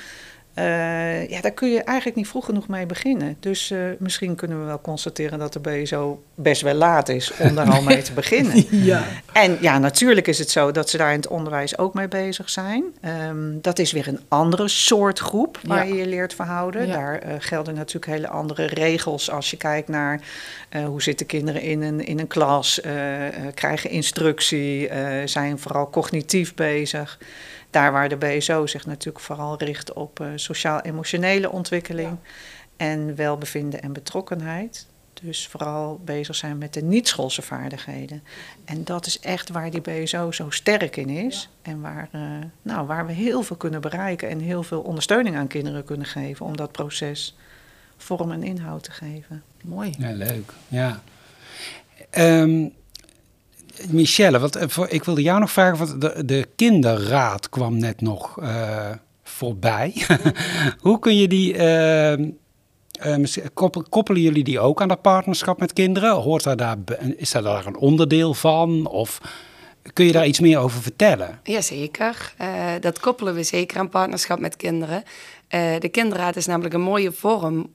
Eh, 0.53 1.29
ja, 1.29 1.41
daar 1.41 1.51
kun 1.51 1.71
je 1.71 1.83
eigenlijk 1.83 2.17
niet 2.17 2.27
vroeg 2.27 2.45
genoeg 2.45 2.67
mee 2.67 2.85
beginnen. 2.85 3.37
Dus 3.39 3.71
eh, 3.71 3.79
misschien 3.99 4.35
kunnen 4.35 4.59
we 4.59 4.65
wel 4.65 4.81
constateren 4.81 5.39
dat 5.39 5.53
de 5.53 5.59
BSO 5.59 6.23
best 6.35 6.61
wel 6.61 6.73
laat 6.73 7.09
is 7.09 7.31
om 7.37 7.55
daar 7.55 7.69
al 7.69 7.81
mee 7.81 8.01
te 8.01 8.13
beginnen. 8.13 8.65
ja. 8.91 9.03
En 9.33 9.57
ja, 9.61 9.77
natuurlijk 9.77 10.27
is 10.27 10.39
het 10.39 10.49
zo 10.49 10.71
dat 10.71 10.89
ze 10.89 10.97
daar 10.97 11.09
in 11.11 11.15
het 11.15 11.27
onderwijs 11.27 11.77
ook 11.77 11.93
mee 11.93 12.07
bezig 12.07 12.49
zijn. 12.49 12.83
Ehm, 13.01 13.59
dat 13.61 13.79
is 13.79 13.91
weer 13.91 14.07
een 14.07 14.19
andere 14.27 14.67
soort 14.67 15.19
groep 15.19 15.59
waar 15.63 15.87
Ja. 15.87 15.93
je 15.93 15.99
je 15.99 16.07
leert 16.07 16.33
verhouden. 16.33 16.87
Ja. 16.87 16.93
Daar 16.93 17.19
eh, 17.19 17.33
gelden 17.39 17.75
natuurlijk 17.75 18.11
hele 18.11 18.27
andere 18.27 18.65
regels 18.65 19.31
als 19.31 19.51
je 19.51 19.57
kijkt 19.57 19.87
naar 19.87 20.19
hoe 20.85 21.01
zitten 21.01 21.25
kinderen 21.25 21.61
in 21.61 21.81
een, 21.81 22.05
in 22.05 22.19
een 22.19 22.27
klas, 22.27 22.81
krijgen 23.53 23.89
instructie, 23.89 24.89
zijn 25.25 25.59
vooral 25.59 25.89
cognitief 25.89 26.53
bezig. 26.53 27.17
Daar 27.71 27.91
waar 27.91 28.09
de 28.09 28.17
BSO 28.17 28.67
zich 28.67 28.85
natuurlijk 28.85 29.25
vooral 29.25 29.57
richt 29.57 29.93
op 29.93 30.19
eh, 30.19 30.27
sociaal-emotionele 30.35 31.51
ontwikkeling 31.51 32.17
en 32.77 33.15
welbevinden 33.15 33.81
en 33.81 33.93
betrokkenheid. 33.93 34.85
Dus 35.21 35.47
vooral 35.47 35.99
bezig 36.05 36.35
zijn 36.35 36.57
met 36.57 36.73
de 36.73 36.81
niet-schoolse 36.81 37.41
vaardigheden. 37.41 38.23
En 38.65 38.83
dat 38.83 39.05
is 39.05 39.19
echt 39.19 39.49
waar 39.49 39.71
die 39.71 39.81
BSO 39.81 40.31
zo 40.31 40.49
sterk 40.49 40.97
in 40.97 41.09
is. 41.09 41.49
En 41.61 41.81
waar, 41.81 42.09
eh, 42.11 42.21
nou, 42.61 42.87
waar 42.87 43.05
we 43.05 43.11
heel 43.11 43.43
veel 43.43 43.55
kunnen 43.55 43.81
bereiken 43.81 44.29
en 44.29 44.39
heel 44.39 44.63
veel 44.63 44.81
ondersteuning 44.81 45.35
aan 45.35 45.47
kinderen 45.47 45.83
kunnen 45.83 46.07
geven 46.07 46.45
om 46.45 46.57
dat 46.57 46.71
proces 46.71 47.37
vorm 47.97 48.31
en 48.31 48.43
inhoud 48.43 48.83
te 48.83 48.91
geven. 48.91 49.43
Mooi. 49.63 49.93
Ja, 49.97 50.11
leuk. 50.11 50.53
Ja. 50.67 51.01
Ehm, 52.09 52.67
Michelle, 53.89 54.39
wat, 54.39 54.55
eh, 54.55 54.67
ik 54.87 55.03
wilde 55.03 55.21
jou 55.21 55.39
nog 55.39 55.51
vragen, 55.51 55.77
want 55.77 56.01
de, 56.01 56.25
de 56.25 56.47
kinderraad 56.55 57.49
kwam 57.49 57.77
net 57.77 58.01
nog 58.01 58.41
eh, 58.41 58.89
voorbij. 59.23 60.05
Hoe 60.79 60.99
kun 60.99 61.17
je 61.17 61.27
die, 61.27 61.57
eh, 61.57 62.17
koppelen 63.89 64.21
jullie 64.21 64.43
die 64.43 64.59
ook 64.59 64.81
aan 64.81 64.87
dat 64.87 65.01
partnerschap 65.01 65.59
met 65.59 65.73
kinderen? 65.73 66.11
Hoort 66.11 66.43
daar, 66.43 66.57
daar, 66.57 66.77
is 67.17 67.31
daar, 67.31 67.41
daar 67.41 67.65
een 67.65 67.77
onderdeel 67.77 68.33
van? 68.33 68.87
Of 68.87 69.21
kun 69.93 70.05
je 70.05 70.11
daar 70.11 70.27
iets 70.27 70.39
meer 70.39 70.59
over 70.59 70.81
vertellen? 70.81 71.39
Jazeker, 71.43 72.33
dat 72.79 72.99
koppelen 72.99 73.33
we 73.33 73.43
zeker 73.43 73.79
aan 73.79 73.89
partnerschap 73.89 74.39
met 74.39 74.55
kinderen. 74.55 75.03
De 75.79 75.89
kinderraad 75.91 76.35
is 76.35 76.45
namelijk 76.45 76.73
een 76.73 76.81
mooie 76.81 77.11
vorm 77.11 77.69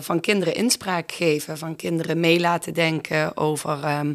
van 0.00 0.20
kinderen 0.20 0.54
inspraak 0.54 1.12
geven, 1.12 1.58
van 1.58 1.76
kinderen 1.76 2.20
mee 2.20 2.40
laten 2.40 2.74
denken 2.74 3.36
over 3.36 3.84
ehm, 3.84 4.12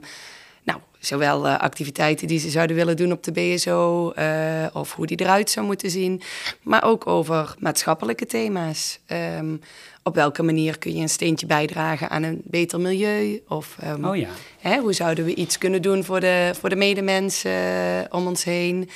zowel 1.05 1.47
eh, 1.47 1.59
activiteiten 1.59 2.27
die 2.27 2.39
ze 2.39 2.49
zouden 2.49 2.75
willen 2.75 2.97
doen 2.97 3.11
op 3.11 3.23
de 3.23 3.31
BSO 3.31 4.11
eh, 4.11 4.65
of 4.73 4.93
hoe 4.93 5.05
die 5.05 5.19
eruit 5.21 5.49
zou 5.49 5.65
moeten 5.65 5.89
zien, 5.89 6.21
maar 6.61 6.83
ook 6.83 7.07
over 7.07 7.55
maatschappelijke 7.59 8.25
thema's. 8.25 8.99
Ehm, 9.05 9.55
op 10.03 10.15
welke 10.15 10.43
manier 10.43 10.77
kun 10.77 10.95
je 10.95 11.01
een 11.01 11.09
steentje 11.09 11.45
bijdragen 11.45 12.09
aan 12.09 12.23
een 12.23 12.41
beter 12.43 12.79
milieu? 12.79 13.43
Of 13.47 13.77
ehm, 13.79 14.05
Oh 14.05 14.15
ja. 14.15 14.29
Hè, 14.59 14.77
hoe 14.77 14.93
zouden 14.93 15.25
we 15.25 15.35
iets 15.35 15.57
kunnen 15.57 15.81
doen 15.81 16.03
voor 16.03 16.19
de, 16.19 16.51
voor 16.59 16.69
de 16.69 16.75
medemensen 16.75 18.07
om 18.09 18.27
ons 18.27 18.43
heen? 18.43 18.89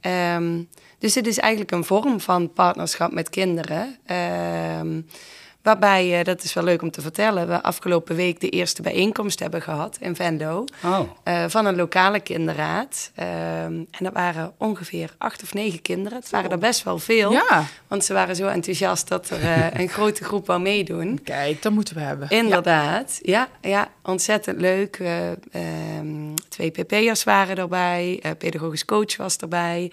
Ehm, 0.00 0.62
dus 0.98 1.14
het 1.14 1.26
is 1.26 1.38
eigenlijk 1.38 1.72
een 1.72 1.84
vorm 1.84 2.20
van 2.20 2.52
partnerschap 2.52 3.12
met 3.12 3.28
kinderen. 3.30 3.98
Ehm, 5.62 5.70
Waarbij, 5.70 6.18
uh, 6.18 6.24
dat 6.24 6.42
is 6.42 6.52
wel 6.52 6.64
leuk 6.64 6.82
om 6.82 6.90
te 6.90 7.00
vertellen, 7.00 7.48
we 7.48 7.62
afgelopen 7.62 8.16
week 8.16 8.40
de 8.40 8.48
eerste 8.48 8.82
bijeenkomst 8.82 9.40
hebben 9.40 9.62
gehad 9.62 9.96
in 10.00 10.16
Venlo. 10.16 10.64
Oh. 10.84 11.00
Uh, 11.24 11.44
van 11.48 11.66
een 11.66 11.76
lokale 11.76 12.20
kinderraad. 12.20 13.10
Uh, 13.18 13.64
en 13.64 13.88
dat 13.98 14.12
waren 14.12 14.52
ongeveer 14.56 15.14
acht 15.18 15.42
of 15.42 15.54
negen 15.54 15.82
kinderen. 15.82 16.18
Het 16.18 16.30
waren 16.30 16.50
er 16.50 16.58
best 16.58 16.82
wel 16.82 16.98
veel. 16.98 17.32
Ja. 17.32 17.64
Want 17.88 18.04
ze 18.04 18.12
waren 18.12 18.36
zo 18.36 18.46
enthousiast 18.46 19.08
dat 19.08 19.30
er 19.30 19.40
eh, 19.40 19.66
een 19.80 19.88
grote 19.88 20.24
groep 20.24 20.46
wou 20.46 20.60
meedoen. 20.60 21.20
Kijk, 21.24 21.62
dat 21.62 21.72
moeten 21.72 21.94
we 21.94 22.00
hebben. 22.00 22.28
Inderdaad. 22.28 23.18
Ja, 23.22 23.48
ja, 23.60 23.68
ja 23.68 23.88
ontzettend 24.02 24.60
leuk. 24.60 24.98
Ehm, 24.98 26.34
twee 26.48 26.70
PP'ers 26.70 27.24
waren 27.24 27.56
erbij. 27.56 28.22
pedagogisch 28.38 28.84
coach 28.84 29.16
was 29.16 29.36
erbij. 29.36 29.92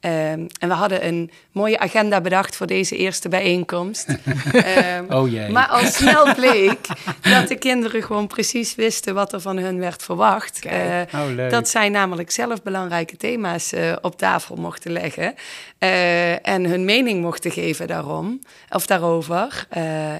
Um, 0.00 0.46
en 0.58 0.68
we 0.68 0.72
hadden 0.72 1.06
een 1.06 1.30
mooie 1.52 1.78
agenda 1.78 2.20
bedacht 2.20 2.56
voor 2.56 2.66
deze 2.66 2.96
eerste 2.96 3.28
bijeenkomst. 3.28 4.08
um, 4.08 5.12
oh 5.18 5.30
jee. 5.30 5.48
Maar 5.48 5.66
al 5.66 5.84
snel 5.84 6.34
bleek 6.34 6.86
dat 7.22 7.48
de 7.48 7.56
kinderen 7.58 8.02
gewoon 8.02 8.26
precies 8.26 8.74
wisten 8.74 9.14
wat 9.14 9.32
er 9.32 9.40
van 9.40 9.56
hun 9.56 9.78
werd 9.78 10.02
verwacht. 10.02 10.66
Uh, 10.66 10.72
oh, 11.14 11.50
dat 11.50 11.68
zij 11.68 11.88
namelijk 11.88 12.30
zelf 12.30 12.62
belangrijke 12.62 13.16
thema's 13.16 13.72
uh, 13.72 13.96
op 14.00 14.18
tafel 14.18 14.56
mochten 14.56 14.92
leggen. 14.92 15.34
Uh, 15.78 16.48
en 16.48 16.64
hun 16.64 16.84
mening 16.84 17.20
mochten 17.20 17.50
geven 17.50 17.86
daarom, 17.86 18.40
of 18.70 18.86
daarover. 18.86 19.66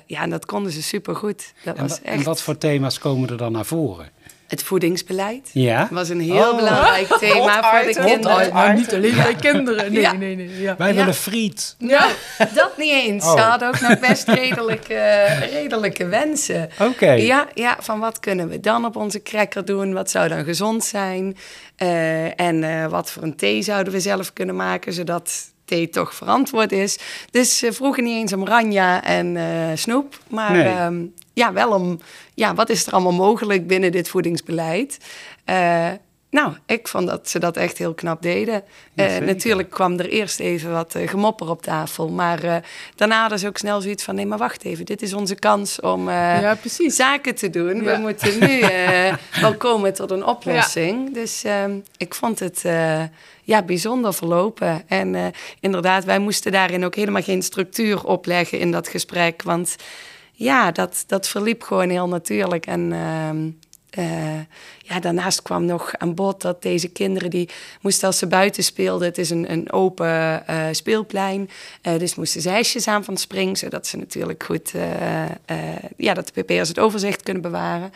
ja, 0.07 0.23
en 0.23 0.31
dat 0.31 0.47
konden 0.47 0.73
ze 0.73 0.83
supergoed. 0.83 1.53
Dat 1.65 1.77
en, 1.77 1.83
was 1.83 2.03
echt... 2.03 2.17
en 2.17 2.23
wat 2.23 2.43
voor 2.43 2.59
thema's 2.59 2.99
komen 2.99 3.29
er 3.29 3.37
dan 3.37 3.53
naar 3.53 3.67
voren? 3.67 4.11
Het 4.49 4.63
voedingsbeleid 4.63 5.51
ja? 5.53 5.89
was 5.91 6.09
een 6.09 6.21
heel 6.21 6.51
oh. 6.51 6.57
belangrijk 6.57 7.07
thema 7.21 7.71
voor 7.71 7.93
de 7.93 8.01
kinderen. 8.05 8.53
Maar 8.53 8.75
niet 8.75 8.95
alleen 8.95 9.15
bij 9.15 9.35
kinderen. 9.35 9.93
Nee, 9.93 10.03
ja. 10.03 10.13
nee, 10.13 10.37
nee. 10.37 10.61
Ja. 10.61 10.75
Wij 10.79 10.95
willen 10.95 11.15
friet. 11.15 11.75
Nou, 11.79 12.11
dat 12.55 12.77
niet 12.77 12.93
eens. 12.93 13.25
Oh. 13.25 13.33
Ze 13.33 13.41
hadden 13.41 13.69
ook 13.69 13.81
nog 13.81 13.99
best 13.99 14.29
redelijke, 14.43 15.25
redelijke 15.51 16.07
wensen. 16.07 16.71
Oké. 16.73 16.85
Okay. 16.91 17.27
Ja, 17.27 17.49
ja, 17.55 17.77
van 17.81 17.99
wat 17.99 18.21
kunnen 18.21 18.49
we 18.49 18.61
dan 18.61 18.85
op 18.85 18.97
onze 18.97 19.23
cracker 19.23 19.65
doen? 19.65 19.93
Wat 19.93 20.11
zou 20.11 20.29
dan 20.29 20.45
gezond 20.45 20.85
zijn? 20.85 21.37
Uh, 21.83 22.41
en 22.41 22.63
uh, 22.63 22.87
wat 22.87 23.11
voor 23.11 23.23
een 23.23 23.37
thee 23.37 23.63
zouden 23.63 23.93
we 23.93 24.01
zelf 24.01 24.33
kunnen 24.33 24.57
maken, 24.57 24.93
zodat 24.93 25.53
thee 25.65 25.89
toch 25.89 26.15
verantwoord 26.15 26.73
is. 26.73 26.99
Dus 27.31 27.59
ze 27.59 27.73
vroegen 27.73 28.05
niet 28.05 28.17
eens 28.17 28.33
om 28.33 28.47
ranja 28.47 29.05
en 29.05 29.35
uh, 29.35 29.45
snoep, 29.75 30.19
maar 30.29 30.53
nee. 30.53 30.81
um, 30.81 31.15
ja, 31.39 31.53
wel 31.53 31.71
om 31.73 32.01
ja, 32.35 32.55
wat 32.55 32.69
is 32.69 32.87
er 32.87 32.93
allemaal 32.93 33.13
mogelijk 33.13 33.67
binnen 33.67 33.93
dit 33.93 34.09
voedingsbeleid. 34.09 34.99
Uh, 35.47 35.91
nou, 36.31 36.53
ik 36.67 36.89
vond 36.89 37.07
dat 37.07 37.29
ze 37.29 37.39
dat 37.39 37.57
echt 37.57 37.79
heel 37.79 37.95
knap 37.95 38.23
deden. 38.23 38.63
Uh, 38.95 39.17
natuurlijk 39.17 39.71
kwam 39.71 39.99
er 39.99 40.09
eerst 40.09 40.41
even 40.41 40.73
wat 40.73 40.95
uh, 40.95 41.09
gemopper 41.09 41.51
op 41.51 41.63
tafel. 41.63 42.09
Maar 42.09 42.45
uh, 42.45 42.57
daarna 42.95 43.21
hadden 43.21 43.39
ze 43.39 43.47
ook 43.47 43.59
snel 43.59 43.81
zoiets 43.81 44.05
van... 44.05 44.15
nee, 44.15 44.27
maar 44.27 44.39
wacht 44.39 44.65
even, 44.65 44.85
dit 44.85 45.03
is 45.03 45.13
onze 45.13 45.35
kans 45.35 45.81
om 45.81 46.11
ja, 46.11 46.57
zaken 46.87 47.35
te 47.35 47.51
doen. 47.51 47.83
Ja. 47.83 47.95
We 47.95 47.99
moeten 48.01 48.39
nu 48.39 48.61
wel 49.41 49.57
komen 49.57 49.95
tot 49.95 50.11
een 50.11 50.25
oplossing. 50.25 51.15
Dus 51.15 51.45
ehm, 51.45 51.79
ik 51.97 52.15
vond 52.15 52.39
het 52.39 52.63
ja, 53.43 53.63
bijzonder 53.63 54.15
verlopen. 54.15 54.83
En 54.89 55.33
inderdaad, 55.61 56.05
wij 56.05 56.19
moesten 56.19 56.53
daarin 56.53 56.85
ook 56.85 56.95
helemaal 56.95 57.23
geen 57.23 57.43
structuur 57.43 58.05
opleggen 58.05 58.59
in 58.59 58.71
dat 58.71 58.89
gesprek. 58.89 59.43
Want 59.43 59.77
ja, 60.39 60.71
dat, 60.71 61.05
dat 61.07 61.29
verliep 61.29 61.63
gewoon 61.63 61.89
heel 61.89 62.09
natuurlijk. 62.09 62.67
En 62.67 62.81
uh, 62.81 64.05
uh, 64.05 64.41
ja, 64.79 65.01
daarnaast 65.01 65.43
kwam 65.43 65.65
nog 65.65 65.97
aan 65.97 66.15
bod 66.15 66.43
dat 66.43 66.63
deze 66.63 66.89
kinderen 66.89 67.31
die 67.31 67.49
moesten 67.81 68.07
als 68.07 68.19
ze 68.19 68.27
buiten 68.27 68.65
speelden, 68.65 69.09
het 69.09 69.19
is 69.19 69.31
een, 69.31 69.53
een 69.53 69.73
open 69.73 70.45
uh, 70.51 70.67
speelplein, 70.73 71.51
dus 71.81 72.15
moesten 72.15 72.41
ze 72.41 72.49
hesjes 72.49 72.89
aan 72.89 73.05
van 73.05 73.17
spring, 73.17 73.59
zodat 73.59 73.87
ze 73.87 73.97
natuurlijk 73.97 74.43
goed, 74.43 74.73
ja, 75.97 76.15
dat 76.15 76.31
de 76.35 76.43
PP'ers 76.43 76.69
het 76.69 76.79
overzicht 76.79 77.23
kunnen 77.23 77.43
bewaren. 77.43 77.93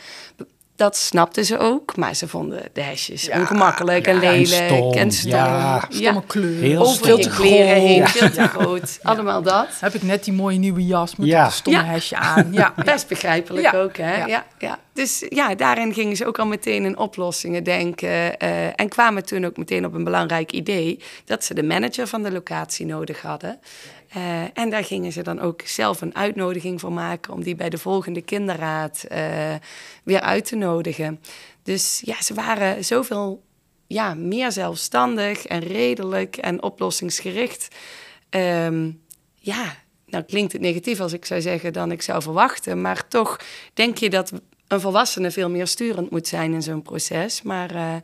Dat 0.76 0.96
snapten 0.96 1.44
ze 1.44 1.58
ook, 1.58 1.96
maar 1.96 2.14
ze 2.14 2.28
vonden 2.28 2.62
de 2.72 2.80
hesjes 2.82 3.24
ja, 3.24 3.40
ongemakkelijk 3.40 4.06
en 4.06 4.18
lelijk 4.18 4.50
en 4.50 4.66
stom. 4.68 4.92
En 4.92 5.12
stom. 5.12 5.30
Ja, 5.30 5.84
stomme 5.90 6.22
kleur. 6.26 6.60
Heel 6.62 6.80
Over 6.80 6.94
stom. 7.06 7.20
je 7.20 7.28
kleren 7.30 7.80
heen, 7.80 8.06
veel 8.08 8.30
te 8.30 8.48
groot. 8.48 8.98
Allemaal 9.02 9.42
dat. 9.42 9.66
Heb 9.80 9.94
ik 9.94 10.02
net 10.02 10.24
die 10.24 10.32
mooie 10.32 10.58
nieuwe 10.58 10.86
jas 10.86 11.16
met 11.16 11.26
Ja. 11.28 11.42
dat 11.44 11.52
stomme 11.52 11.78
Ja. 11.78 11.84
hesje 11.84 12.16
aan. 12.16 12.48
Ja, 12.52 12.74
Best 12.84 13.08
begrijpelijk 13.08 13.72
Ja. 13.72 13.78
ook, 13.80 13.96
hè? 13.96 14.16
Ja. 14.16 14.26
Ja. 14.26 14.44
Ja, 14.58 14.78
Dus 14.92 15.26
ja, 15.28 15.54
daarin 15.54 15.94
gingen 15.94 16.16
ze 16.16 16.26
ook 16.26 16.38
al 16.38 16.46
meteen 16.46 16.84
in 16.84 16.98
oplossingen 16.98 17.64
denken. 17.64 18.38
eh, 18.38 18.66
en 18.80 18.88
kwamen 18.88 19.24
toen 19.24 19.44
ook 19.44 19.56
meteen 19.56 19.84
op 19.84 19.94
een 19.94 20.04
belangrijk 20.04 20.52
idee... 20.52 20.98
dat 21.24 21.44
ze 21.44 21.54
de 21.54 21.62
manager 21.62 22.06
van 22.06 22.22
de 22.22 22.32
locatie 22.32 22.86
nodig 22.86 23.20
hadden. 23.22 23.58
Eh, 24.12 24.42
en 24.58 24.70
daar 24.70 24.84
gingen 24.84 25.12
ze 25.12 25.22
dan 25.22 25.40
ook 25.40 25.62
zelf 25.64 26.00
een 26.00 26.14
uitnodiging 26.14 26.80
voor 26.80 26.92
maken... 26.92 27.32
om 27.32 27.42
die 27.42 27.54
bij 27.54 27.70
de 27.70 27.78
volgende 27.78 28.22
kinderraad 28.22 29.04
eh, 29.04 29.54
weer 30.04 30.20
uit 30.20 30.44
te 30.44 30.56
nodigen. 30.56 31.20
Dus 31.62 32.02
ja, 32.04 32.22
ze 32.22 32.34
waren 32.34 32.84
zoveel 32.84 33.42
ja, 33.86 34.14
meer 34.14 34.52
zelfstandig 34.52 35.46
en 35.46 35.60
redelijk 35.60 36.36
en 36.36 36.62
oplossingsgericht... 36.62 37.68
Ehm, 38.30 38.90
ja, 39.34 39.76
nou 40.06 40.24
klinkt 40.24 40.52
het 40.52 40.60
negatief 40.60 41.00
als 41.00 41.12
ik 41.12 41.24
zou 41.24 41.40
zeggen 41.40 41.72
dan 41.72 41.92
ik 41.92 42.02
zou 42.02 42.22
verwachten. 42.22 42.80
Maar 42.80 43.08
toch 43.08 43.40
denk 43.74 43.98
je 43.98 44.10
dat 44.10 44.32
een 44.68 44.80
volwassene 44.80 45.30
veel 45.30 45.50
meer 45.50 45.66
sturend 45.66 46.10
moet 46.10 46.28
zijn 46.28 46.52
in 46.52 46.62
zo'n 46.62 46.82
proces. 46.82 47.42
Maar 47.42 47.74
uh, 47.74 47.94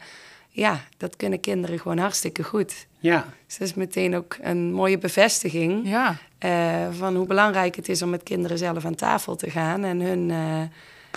ja, 0.48 0.84
dat 0.96 1.16
kunnen 1.16 1.40
kinderen 1.40 1.78
gewoon 1.78 1.98
hartstikke 1.98 2.42
goed. 2.42 2.87
Ja. 2.98 3.24
Dus 3.46 3.58
dat 3.58 3.68
is 3.68 3.74
meteen 3.74 4.16
ook 4.16 4.36
een 4.40 4.72
mooie 4.72 4.98
bevestiging 4.98 5.88
ja. 5.88 6.16
uh, 6.44 6.86
van 6.98 7.16
hoe 7.16 7.26
belangrijk 7.26 7.76
het 7.76 7.88
is 7.88 8.02
om 8.02 8.10
met 8.10 8.22
kinderen 8.22 8.58
zelf 8.58 8.84
aan 8.84 8.94
tafel 8.94 9.36
te 9.36 9.50
gaan 9.50 9.84
en 9.84 10.00
hun 10.00 10.28
uh, 10.28 10.62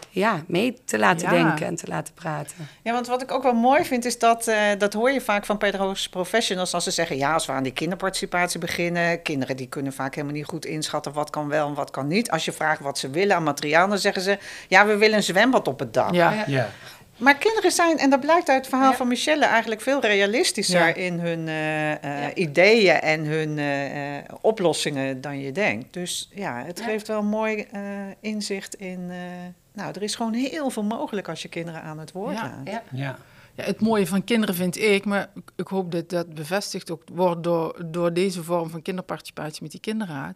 ja, 0.09 0.43
mee 0.47 0.77
te 0.85 0.99
laten 0.99 1.31
Ja. 1.35 1.43
denken 1.43 1.65
en 1.65 1.75
te 1.75 1.87
laten 1.87 2.13
praten. 2.13 2.55
Ja, 2.81 2.91
want 2.93 3.07
wat 3.07 3.21
ik 3.21 3.31
ook 3.31 3.43
wel 3.43 3.53
mooi 3.53 3.85
vind 3.85 4.05
is 4.05 4.19
dat, 4.19 4.47
eh, 4.47 4.57
dat 4.77 4.93
hoor 4.93 5.11
je 5.11 5.21
vaak 5.21 5.45
van 5.45 5.57
pedagogische 5.57 6.09
professionals 6.09 6.73
als 6.73 6.83
ze 6.83 6.91
zeggen, 6.91 7.17
ja, 7.17 7.33
als 7.33 7.45
we 7.45 7.51
aan 7.51 7.63
die 7.63 7.73
kinderparticipatie 7.73 8.59
beginnen, 8.59 9.21
kinderen 9.21 9.55
die 9.55 9.67
kunnen 9.67 9.93
vaak 9.93 10.15
helemaal 10.15 10.35
niet 10.35 10.45
goed 10.45 10.65
inschatten 10.65 11.13
wat 11.13 11.29
kan 11.29 11.47
wel 11.47 11.67
en 11.67 11.73
wat 11.73 11.91
kan 11.91 12.07
niet. 12.07 12.31
Als 12.31 12.45
je 12.45 12.51
vraagt 12.51 12.79
wat 12.79 12.97
ze 12.97 13.09
willen 13.09 13.35
aan 13.35 13.43
materiaal, 13.43 13.87
dan 13.87 13.97
zeggen 13.97 14.21
ze, 14.21 14.37
ja, 14.67 14.85
we 14.85 14.97
willen 14.97 15.17
een 15.17 15.23
zwembad 15.23 15.67
op 15.67 15.79
het 15.79 15.93
dak. 15.93 16.13
Ja. 16.13 16.43
Ja. 16.47 16.69
Maar 17.21 17.37
kinderen 17.37 17.71
zijn, 17.71 17.97
en 17.97 18.09
dat 18.09 18.19
blijkt 18.19 18.49
uit 18.49 18.57
het 18.57 18.67
verhaal 18.67 18.89
Ja. 18.91 18.95
van 18.97 19.07
Michelle, 19.07 19.45
eigenlijk 19.45 19.81
veel 19.81 20.01
realistischer 20.01 20.87
Ja. 20.87 20.93
in 20.93 21.19
hun 21.19 21.47
eh, 21.47 21.91
eh, 21.91 21.99
Ja. 22.23 22.33
ideeën 22.33 22.93
en 22.99 23.25
hun 23.25 23.57
eh, 23.57 24.17
eh, 24.17 24.23
oplossingen 24.41 25.21
dan 25.21 25.39
je 25.39 25.51
denkt. 25.51 25.93
Dus 25.93 26.29
ja, 26.33 26.63
het 26.65 26.79
Ja. 26.79 26.85
geeft 26.85 27.07
wel 27.07 27.23
mooi 27.23 27.65
eh, 27.71 27.81
inzicht 28.19 28.75
in. 28.75 29.07
eh, 29.09 29.17
nou, 29.73 29.91
er 29.95 30.01
is 30.03 30.15
gewoon 30.15 30.33
heel 30.33 30.69
veel 30.69 30.83
mogelijk 30.83 31.29
als 31.29 31.41
je 31.41 31.47
kinderen 31.47 31.81
aan 31.81 31.99
het 31.99 32.11
woord 32.11 32.33
laat. 32.35 32.51
Ja. 32.63 32.83
Ja. 32.91 33.17
Ja, 33.55 33.63
het 33.63 33.81
mooie 33.81 34.07
van 34.07 34.23
kinderen 34.23 34.55
vind 34.55 34.77
ik, 34.77 35.05
maar 35.05 35.29
ik- 35.35 35.51
ik 35.55 35.67
hoop 35.67 35.91
dat 35.91 36.09
dat 36.09 36.33
bevestigd 36.33 36.91
ook 36.91 37.01
wordt 37.13 37.43
door, 37.43 37.81
door 37.85 38.13
deze 38.13 38.43
vorm 38.43 38.69
van 38.69 38.81
kinderparticipatie 38.81 39.61
met 39.61 39.71
die 39.71 39.79
kinderraad, 39.79 40.35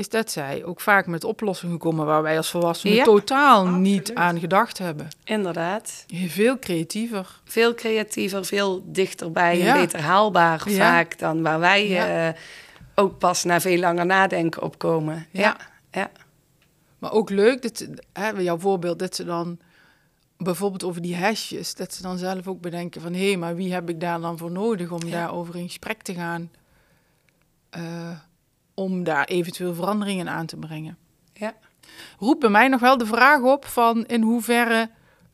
is 0.00 0.08
dat 0.08 0.30
zij 0.30 0.64
ook 0.64 0.80
vaak 0.80 1.06
met 1.06 1.24
oplossingen 1.24 1.78
komen 1.78 2.06
waar 2.06 2.22
wij 2.22 2.36
als 2.36 2.50
volwassenen 2.50 2.96
Ja, 2.96 3.04
totaal 3.04 3.66
niet 3.66 4.14
aan 4.14 4.38
gedacht 4.38 4.78
hebben. 4.78 5.08
Inderdaad. 5.24 6.04
Veel 6.26 6.58
creatiever. 6.58 7.40
Veel 7.44 7.74
creatiever, 7.74 8.44
veel 8.44 8.82
dichterbij 8.86 9.58
Ja. 9.58 9.74
en 9.74 9.80
beter 9.80 10.00
haalbaar 10.00 10.70
Ja. 10.70 10.76
vaak 10.76 11.18
dan 11.18 11.42
waar 11.42 11.58
wij 11.60 11.88
Ja. 11.88 12.28
eh, 12.28 12.34
ook 12.94 13.18
pas 13.18 13.44
na 13.44 13.60
veel 13.60 13.78
langer 13.78 14.06
nadenken 14.06 14.62
opkomen. 14.62 15.26
Ja. 15.30 15.40
Ja, 15.40 15.56
ja. 16.00 16.10
Maar 16.98 17.12
ook 17.12 17.30
leuk, 17.30 17.62
dat, 17.62 17.76
ze- 17.78 17.94
hè, 18.12 18.28
jouw 18.30 18.58
voorbeeld, 18.58 18.98
dat 18.98 19.14
ze 19.16 19.24
dan 19.24 19.58
bijvoorbeeld 20.36 20.84
over 20.84 21.02
die 21.02 21.14
hesjes, 21.14 21.74
dat 21.74 21.94
ze 21.94 22.02
dan 22.02 22.18
zelf 22.18 22.46
ook 22.46 22.60
bedenken 22.60 23.00
van 23.00 23.12
hé, 23.14 23.26
hey, 23.26 23.36
maar 23.36 23.54
wie 23.56 23.72
heb 23.72 23.88
ik 23.88 24.00
daar 24.00 24.20
dan 24.20 24.38
voor 24.38 24.50
nodig 24.50 24.90
om 24.90 25.04
Ja. 25.04 25.10
daarover 25.10 25.56
in 25.56 25.66
gesprek 25.66 26.02
te 26.02 26.14
gaan, 26.14 26.50
eh, 27.70 28.10
om 28.80 29.04
daar 29.04 29.24
eventueel 29.24 29.74
veranderingen 29.74 30.28
aan 30.28 30.46
te 30.46 30.56
brengen. 30.56 30.96
Ja. 31.32 31.54
Roept 32.18 32.40
bij 32.40 32.50
mij 32.50 32.68
nog 32.68 32.80
wel 32.80 32.98
de 32.98 33.06
vraag 33.06 33.42
op 33.42 33.64
van 33.64 34.06
in 34.06 34.22
hoeverre 34.22 34.90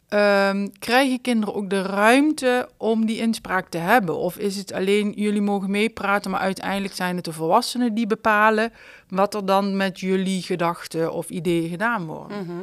ehm, 0.09 0.69
krijgen 0.79 1.21
kinderen 1.21 1.55
ook 1.55 1.71
de 1.71 1.83
ruimte 1.83 2.69
om 2.77 3.07
die 3.07 3.19
inspraak 3.19 3.69
te 3.69 3.79
hebben? 3.79 4.17
Of 4.17 4.39
is 4.39 4.57
het 4.57 4.73
alleen 4.73 5.13
jullie 5.17 5.41
mogen 5.41 5.71
meepraten, 5.71 6.31
maar 6.31 6.41
uiteindelijk 6.41 6.95
zijn 6.95 7.17
het 7.17 7.25
de 7.25 7.33
volwassenen 7.33 7.95
die 7.95 8.07
bepalen 8.07 8.73
wat 9.09 9.35
er 9.35 9.47
dan 9.47 9.77
met 9.77 10.01
jullie 10.01 10.43
gedachten 10.43 11.13
of 11.13 11.29
ideeën 11.29 11.69
gedaan 11.69 12.07
worden? 12.07 12.45
Mhm. 12.45 12.63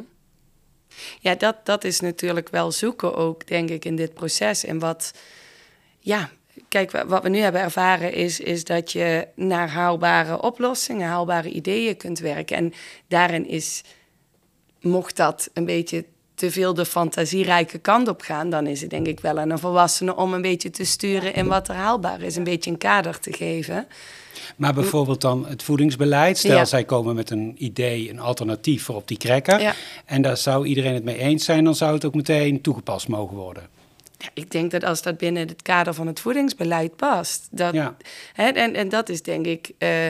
Ja, 1.20 1.34
dat, 1.34 1.56
dat 1.66 1.84
is 1.84 2.00
natuurlijk 2.00 2.48
wel 2.48 2.72
zoeken 2.72 3.14
ook, 3.14 3.46
denk 3.46 3.70
ik, 3.70 3.84
in 3.84 3.96
dit 3.96 4.14
proces. 4.14 4.64
En 4.64 4.78
wat, 4.78 5.14
ja, 5.98 6.30
kijk, 6.68 6.90
wa- 6.90 7.06
wat 7.06 7.22
we 7.22 7.28
nu 7.28 7.38
hebben 7.38 7.60
ervaren 7.60 8.12
is, 8.12 8.40
is 8.40 8.64
dat 8.64 8.92
je 8.92 9.26
naar 9.34 9.68
haalbare 9.70 10.42
oplossingen, 10.42 11.08
haalbare 11.08 11.48
ideeën 11.50 11.96
kunt 11.96 12.18
werken. 12.18 12.56
En 12.56 12.72
daarin 13.08 13.48
is, 13.48 13.82
mocht 14.80 15.16
dat 15.16 15.50
een 15.52 15.64
beetje 15.64 16.04
te 16.34 16.50
veel 16.50 16.74
de 16.74 16.84
fantasierijke 16.86 17.78
kant 17.78 18.08
op 18.08 18.20
gaan, 18.20 18.50
dan 18.50 18.66
is 18.66 18.80
het 18.80 18.90
denk 18.90 19.06
ik 19.06 19.20
wel 19.20 19.38
aan 19.38 19.50
een 19.50 19.58
volwassene 19.58 20.16
om 20.16 20.32
een 20.34 20.42
beetje 20.42 20.70
te 20.70 20.84
sturen 20.84 21.34
in 21.34 21.46
wat 21.46 21.68
er 21.68 21.74
haalbaar 21.74 22.22
is, 22.22 22.36
een 22.36 22.44
beetje 22.44 22.70
een 22.70 22.78
kader 22.78 23.18
te 23.18 23.32
geven. 23.32 23.86
Maar 24.56 24.74
bijvoorbeeld 24.74 25.20
dan 25.20 25.46
het 25.46 25.62
voedingsbeleid. 25.62 26.38
Stel, 26.38 26.56
Ja. 26.56 26.64
zij 26.64 26.84
komen 26.84 27.14
met 27.14 27.30
een 27.30 27.54
idee, 27.58 28.10
een 28.10 28.18
alternatief 28.20 28.84
voor 28.84 28.94
op 28.94 29.08
die 29.08 29.16
cracker. 29.16 29.60
Ja. 29.60 29.74
En 30.04 30.22
daar 30.22 30.36
zou 30.36 30.66
iedereen 30.66 30.94
het 30.94 31.04
mee 31.04 31.18
eens 31.18 31.44
zijn, 31.44 31.64
dan 31.64 31.74
zou 31.74 31.94
het 31.94 32.04
ook 32.04 32.14
meteen 32.14 32.60
toegepast 32.60 33.08
mogen 33.08 33.36
worden. 33.36 33.68
Ja, 34.24 34.30
ik 34.34 34.50
denk 34.50 34.70
dat 34.70 34.84
als 34.84 35.02
dat 35.02 35.16
binnen 35.18 35.48
het 35.48 35.62
kader 35.62 35.94
van 35.94 36.06
het 36.06 36.20
voedingsbeleid 36.20 36.96
past, 36.96 37.48
dat, 37.50 37.74
Ja. 37.74 37.96
hè, 38.32 38.48
en, 38.48 38.74
en 38.74 38.88
dat 38.88 39.08
is 39.08 39.22
denk 39.22 39.46
ik 39.46 39.70
eh, 39.78 40.06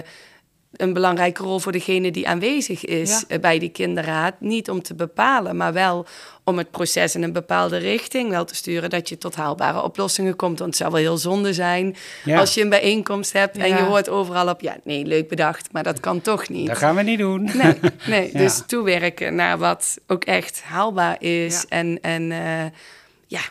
een 0.75 0.93
belangrijke 0.93 1.43
rol 1.43 1.59
voor 1.59 1.73
degene 1.73 2.11
die 2.11 2.29
aanwezig 2.29 2.85
is 2.85 3.11
Ja. 3.11 3.23
eh, 3.29 3.41
bij 3.41 3.59
die 3.59 3.69
kinderraad. 3.69 4.35
Niet 4.41 4.71
om 4.71 4.83
te 4.83 4.95
bepalen, 4.95 5.57
maar 5.57 5.73
wel 5.73 6.07
om 6.45 6.59
het 6.59 6.71
proces 6.71 7.15
in 7.15 7.23
een 7.23 7.33
bepaalde 7.33 7.77
richting 7.77 8.31
wel 8.31 8.45
te 8.45 8.55
sturen, 8.55 8.91
dat 8.91 9.09
je 9.09 9.19
tot 9.19 9.35
haalbare 9.35 9.83
oplossingen 9.83 10.37
komt. 10.37 10.59
Want 10.59 10.71
het 10.71 10.79
zou 10.81 10.93
wel 10.93 11.01
heel 11.01 11.17
zonde 11.19 11.53
zijn 11.53 11.97
Ja. 12.25 12.39
als 12.39 12.55
je 12.55 12.61
een 12.63 12.69
bijeenkomst 12.69 13.33
hebt 13.33 13.57
en 13.57 13.69
Ja. 13.69 13.77
je 13.77 13.83
hoort 13.83 14.09
overal 14.09 14.49
op, 14.49 14.61
ja, 14.61 14.77
nee, 14.85 15.05
leuk 15.05 15.29
bedacht, 15.29 15.73
maar 15.73 15.83
dat 15.83 16.01
kan 16.01 16.21
toch 16.21 16.49
niet. 16.49 16.67
Dat 16.67 16.77
gaan 16.79 16.95
we 16.97 17.03
niet 17.03 17.19
doen. 17.19 17.51
Nee, 17.55 17.79
nee. 18.07 18.31
Dus 18.33 18.63
toewerken 18.67 19.35
naar 19.35 19.59
wat 19.59 19.99
ook 20.07 20.25
echt 20.25 20.63
haalbaar 20.63 21.17
is. 21.23 21.65
En, 21.69 21.99
en 22.01 22.33
eh, 22.33 22.65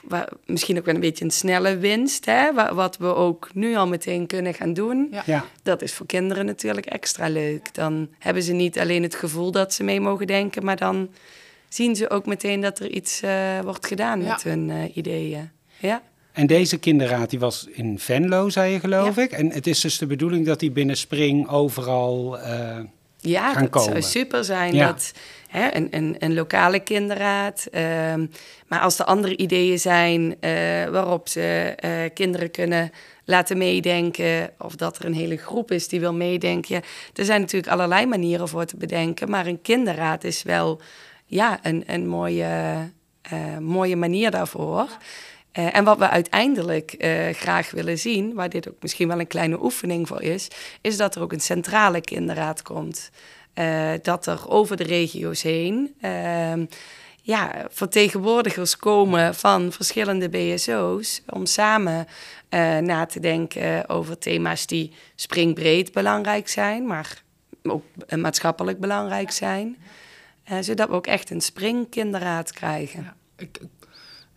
ja, 0.10 0.28
misschien 0.46 0.78
ook 0.78 0.86
wel 0.86 0.94
een 0.96 1.00
beetje 1.02 1.26
een 1.26 1.32
snelle 1.32 1.78
winst. 1.78 2.26
Hè? 2.26 2.54
wa- 2.54 2.74
Wat 2.74 2.98
we 2.98 3.16
ook 3.16 3.50
nu 3.54 3.76
al 3.76 3.88
meteen 3.88 4.28
kunnen 4.28 4.54
gaan 4.54 4.74
doen. 4.74 5.08
Ja. 5.12 5.24
Ja. 5.26 5.46
Dat 5.64 5.82
is 5.82 5.94
voor 5.94 6.06
kinderen 6.06 6.46
natuurlijk 6.46 6.86
extra 6.86 7.28
leuk. 7.30 7.74
Dan 7.74 8.08
hebben 8.20 8.44
ze 8.44 8.54
niet 8.54 8.80
alleen 8.80 9.04
het 9.04 9.16
gevoel 9.16 9.52
dat 9.52 9.74
ze 9.74 9.84
mee 9.84 10.00
mogen 10.02 10.28
denken, 10.28 10.66
maar 10.66 10.78
dan 10.78 11.10
zien 11.70 11.96
ze 11.96 12.10
ook 12.10 12.26
meteen 12.26 12.62
dat 12.62 12.80
er 12.80 12.90
iets 12.90 13.22
eh, 13.22 13.60
wordt 13.64 13.88
gedaan 13.88 14.22
Ja. 14.22 14.28
met 14.32 14.44
hun 14.44 14.70
eh, 14.70 14.96
ideeën. 14.98 15.50
Ja. 15.80 16.02
En 16.32 16.48
deze 16.48 16.78
kinderraad 16.78 17.30
die 17.30 17.40
was 17.40 17.68
in 17.72 18.00
Venlo, 18.00 18.50
zei 18.50 18.74
je 18.74 18.80
geloof 18.80 19.16
Ja. 19.16 19.22
ik. 19.22 19.32
En 19.32 19.52
het 19.52 19.68
is 19.68 19.80
dus 19.82 19.98
de 19.98 20.06
bedoeling 20.08 20.46
dat 20.46 20.60
die 20.60 20.72
binnen 20.72 20.98
Spring 20.98 21.48
overal... 21.50 22.40
eh, 22.40 22.80
Ja, 23.24 23.54
dat 23.54 23.70
komen. 23.70 23.90
zou 23.90 24.02
super 24.02 24.44
zijn. 24.44 24.74
Ja. 24.74 24.88
Dat, 24.88 25.12
hè, 25.48 25.76
een, 25.76 25.88
een, 25.92 26.16
een 26.20 26.34
lokale 26.34 26.80
kinderraad. 26.80 27.68
ehm, 27.72 28.26
maar 28.68 28.80
als 28.80 29.00
er 29.00 29.06
andere 29.06 29.38
ideeën 29.38 29.80
zijn 29.80 30.36
eh, 30.40 30.52
waarop 30.90 31.28
ze 31.28 31.74
eh, 31.76 31.92
kinderen 32.14 32.52
kunnen 32.52 32.92
laten 33.26 33.58
meedenken... 33.58 34.50
of 34.58 34.76
dat 34.76 34.98
er 34.98 35.06
een 35.06 35.14
hele 35.14 35.38
groep 35.38 35.72
is 35.72 35.88
die 35.88 36.00
wil 36.00 36.14
meedenken... 36.14 36.76
Ja, 36.76 36.82
er 37.14 37.26
zijn 37.26 37.42
natuurlijk 37.42 37.74
allerlei 37.74 38.06
manieren 38.06 38.48
voor 38.48 38.66
te 38.66 38.78
bedenken... 38.78 39.30
maar 39.30 39.46
een 39.46 39.62
kinderraad 39.62 40.24
is 40.24 40.44
wel 40.44 40.82
ja, 41.26 41.60
een, 41.62 41.84
een 41.88 42.08
mooie, 42.08 42.78
eh, 43.22 43.58
mooie 43.58 43.96
manier 43.96 44.32
daarvoor... 44.32 44.88
Eh, 45.54 45.76
en 45.76 45.84
wat 45.84 45.98
we 45.98 46.10
uiteindelijk 46.10 46.94
eh, 46.94 47.34
graag 47.34 47.72
willen 47.72 48.00
zien, 48.00 48.34
waar 48.34 48.50
dit 48.50 48.70
ook 48.70 48.82
misschien 48.82 49.08
wel 49.08 49.20
een 49.20 49.28
kleine 49.28 49.64
oefening 49.64 50.08
voor 50.08 50.22
is, 50.22 50.48
is 50.82 50.98
dat 50.98 51.16
er 51.16 51.22
ook 51.22 51.34
een 51.34 51.42
centrale 51.42 52.02
kinderraad 52.02 52.62
komt. 52.62 53.10
Eh, 53.54 53.92
dat 54.02 54.26
er 54.26 54.50
over 54.50 54.78
de 54.78 54.84
regio's 54.84 55.42
heen 55.42 55.96
ehm, 56.02 56.66
ja, 57.22 57.68
vertegenwoordigers 57.70 58.78
komen 58.78 59.36
van 59.36 59.72
verschillende 59.72 60.30
BSO's 60.30 61.22
om 61.30 61.46
samen 61.46 62.08
na 62.82 63.06
te 63.06 63.20
denken 63.20 63.90
over 63.90 64.18
thema's 64.18 64.68
die 64.68 64.92
springbreed 65.16 65.92
belangrijk 65.92 66.48
zijn, 66.48 66.88
maar 66.88 67.24
ook 67.64 67.84
maatschappelijk 68.16 68.80
belangrijk 68.80 69.32
zijn. 69.32 69.78
Zodat 70.60 70.90
we 70.90 70.96
ook 70.96 71.08
echt 71.08 71.30
een 71.30 71.42
springkinderraad 71.42 72.52
krijgen. 72.52 73.04
Ja, 73.04 73.16
ik, 73.38 73.60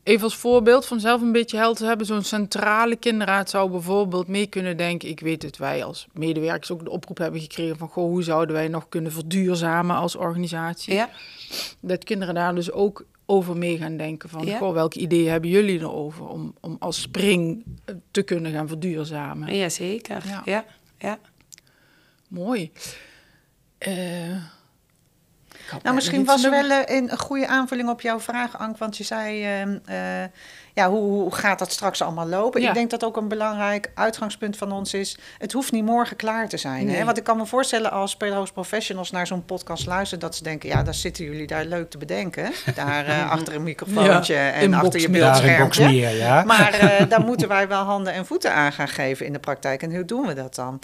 even 0.06 0.24
als 0.24 0.36
voorbeeld 0.36 0.86
van 0.86 1.00
zelf 1.00 1.20
een 1.20 1.32
beetje 1.32 1.56
helder 1.56 1.76
te 1.76 1.84
hebben. 1.84 2.06
Zo'n 2.06 2.22
centrale 2.22 2.96
kinderraad 2.96 3.50
zou 3.50 3.70
bijvoorbeeld 3.70 4.28
mee 4.28 4.46
kunnen 4.46 4.76
denken. 4.76 5.08
Ik 5.08 5.20
weet 5.20 5.40
dat 5.40 5.56
wij 5.56 5.84
als 5.84 6.06
medewerkers 6.12 6.70
ook 6.70 6.84
de 6.84 6.90
oproep 6.90 7.18
hebben 7.18 7.40
gekregen 7.40 7.76
van... 7.76 7.88
Goh, 7.88 8.04
hoe 8.04 8.22
zouden 8.22 8.54
wij 8.54 8.68
nog 8.68 8.88
kunnen 8.88 9.12
verduurzamen 9.12 9.96
als 9.96 10.16
organisatie? 10.16 10.94
Ja. 10.94 11.10
Dat 11.80 12.04
kinderen 12.04 12.34
daar 12.34 12.54
dus 12.54 12.72
ook 12.72 13.04
over 13.24 13.56
mee 13.56 13.78
gaan 13.78 13.96
denken 13.96 14.28
van... 14.28 14.46
Ja. 14.46 14.58
Goh, 14.58 14.72
welke 14.72 14.98
ideeën 14.98 15.30
hebben 15.30 15.50
jullie 15.50 15.80
erover 15.80 16.28
om, 16.28 16.54
om 16.60 16.76
als 16.78 17.00
spring 17.00 17.64
eh, 17.84 17.94
te 18.10 18.22
kunnen 18.22 18.52
gaan 18.52 18.68
verduurzamen? 18.68 19.56
Jazeker. 19.56 20.22
Ja. 20.26 20.42
Ja. 20.44 20.64
Ja. 20.98 21.18
Mooi. 22.28 22.72
Eh, 23.78 24.36
Nou, 25.82 25.94
misschien 25.94 26.24
was 26.24 26.42
de- 26.42 26.50
wel 26.50 26.70
eh, 26.70 26.96
een, 26.96 27.10
een 27.10 27.18
goede 27.18 27.46
aanvulling 27.46 27.88
op 27.88 28.00
jouw 28.00 28.20
vraag, 28.20 28.58
Ank. 28.58 28.78
Want 28.78 28.96
je 28.96 29.04
zei, 29.04 29.44
ehm, 29.44 29.78
eh, 29.84 29.96
ja, 30.74 30.88
hoe, 30.90 31.00
hoe 31.22 31.34
gaat 31.34 31.58
dat 31.58 31.72
straks 31.72 32.02
allemaal 32.02 32.26
lopen? 32.26 32.60
Ja. 32.60 32.68
Ik 32.68 32.74
denk 32.74 32.90
dat 32.90 33.04
ook 33.04 33.16
een 33.16 33.28
belangrijk 33.28 33.90
uitgangspunt 33.94 34.56
van 34.56 34.72
ons 34.72 34.94
is... 34.94 35.18
het 35.38 35.52
hoeft 35.52 35.72
niet 35.72 35.84
morgen 35.84 36.16
klaar 36.16 36.48
te 36.48 36.56
zijn. 36.56 36.90
Hè? 36.90 37.04
Want 37.04 37.16
ik 37.16 37.24
kan 37.24 37.36
me 37.36 37.46
voorstellen 37.46 37.90
als 37.90 38.16
pedagogisch 38.16 38.52
professionals 38.52 39.10
naar 39.10 39.26
zo'n 39.26 39.44
podcast 39.44 39.86
luisteren... 39.86 40.20
dat 40.20 40.34
ze 40.36 40.42
denken, 40.42 40.68
ja, 40.68 40.82
daar 40.82 40.94
zitten 40.94 41.24
jullie 41.24 41.46
daar 41.46 41.64
leuk 41.64 41.90
te 41.90 41.98
bedenken. 41.98 42.52
Daar 42.74 43.06
eh, 43.06 43.30
achter 43.36 43.54
een 43.54 43.62
microfoontje 43.62 44.34
Ja, 44.34 44.50
en 44.50 44.74
achter 44.74 45.00
je 45.00 45.10
beeldschermpje. 45.10 45.88
Ja. 45.90 46.44
Maar 46.44 46.78
daar 47.08 47.24
moeten 47.24 47.48
wij 47.48 47.68
wel 47.68 47.82
handen 47.82 48.12
en 48.12 48.26
voeten 48.26 48.52
aan 48.52 48.72
gaan 48.72 48.88
geven 48.88 49.26
in 49.26 49.32
de 49.32 49.38
praktijk. 49.38 49.82
En 49.82 49.94
hoe 49.94 50.04
doen 50.04 50.26
we 50.26 50.34
dat 50.34 50.54
dan? 50.54 50.80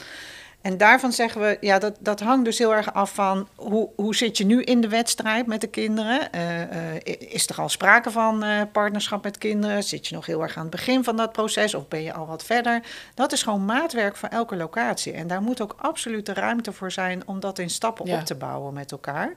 En 0.62 0.76
daarvan 0.76 1.12
zeggen 1.12 1.40
we, 1.40 1.56
ja, 1.60 1.78
dat, 1.78 1.96
dat 2.00 2.20
hangt 2.20 2.44
dus 2.44 2.58
heel 2.58 2.74
erg 2.74 2.94
af 2.94 3.14
van 3.14 3.48
hoe, 3.54 3.88
hoe 3.96 4.14
zit 4.14 4.38
je 4.38 4.44
nu 4.44 4.62
in 4.62 4.80
de 4.80 4.88
wedstrijd 4.88 5.46
met 5.46 5.60
de 5.60 5.66
kinderen? 5.66 6.32
Eh, 6.32 6.94
eh, 6.94 7.02
is 7.18 7.48
er 7.48 7.60
al 7.60 7.68
sprake 7.68 8.10
van 8.10 8.42
eh, 8.42 8.60
partnerschap 8.72 9.22
met 9.22 9.38
kinderen? 9.38 9.82
Zit 9.82 10.06
je 10.06 10.14
nog 10.14 10.26
heel 10.26 10.42
erg 10.42 10.56
aan 10.56 10.62
het 10.62 10.70
begin 10.70 11.04
van 11.04 11.16
dat 11.16 11.32
proces 11.32 11.74
of 11.74 11.88
ben 11.88 12.02
je 12.02 12.12
al 12.12 12.26
wat 12.26 12.44
verder? 12.44 12.82
Dat 13.14 13.32
is 13.32 13.42
gewoon 13.42 13.64
maatwerk 13.64 14.16
voor 14.16 14.28
elke 14.28 14.56
locatie. 14.56 15.12
En 15.12 15.26
daar 15.26 15.42
moet 15.42 15.60
ook 15.60 15.74
absoluut 15.78 16.26
de 16.26 16.32
ruimte 16.32 16.72
voor 16.72 16.92
zijn 16.92 17.26
om 17.26 17.40
dat 17.40 17.58
in 17.58 17.70
stappen 17.70 18.06
Ja. 18.06 18.18
op 18.18 18.24
te 18.24 18.34
bouwen 18.34 18.74
met 18.74 18.92
elkaar. 18.92 19.32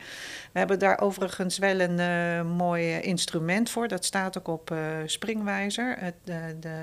We 0.52 0.60
hebben 0.60 0.80
daar 0.80 1.00
overigens 1.00 1.58
wel 1.58 1.80
een 1.80 2.48
mooi 2.48 3.00
instrument 3.00 3.70
voor. 3.70 3.88
Dat 3.88 4.06
staat 4.06 4.38
ook 4.38 4.48
op 4.48 4.74
Springwijzer, 5.06 5.96
het, 6.00 6.16
de, 6.24 6.56
de 6.60 6.78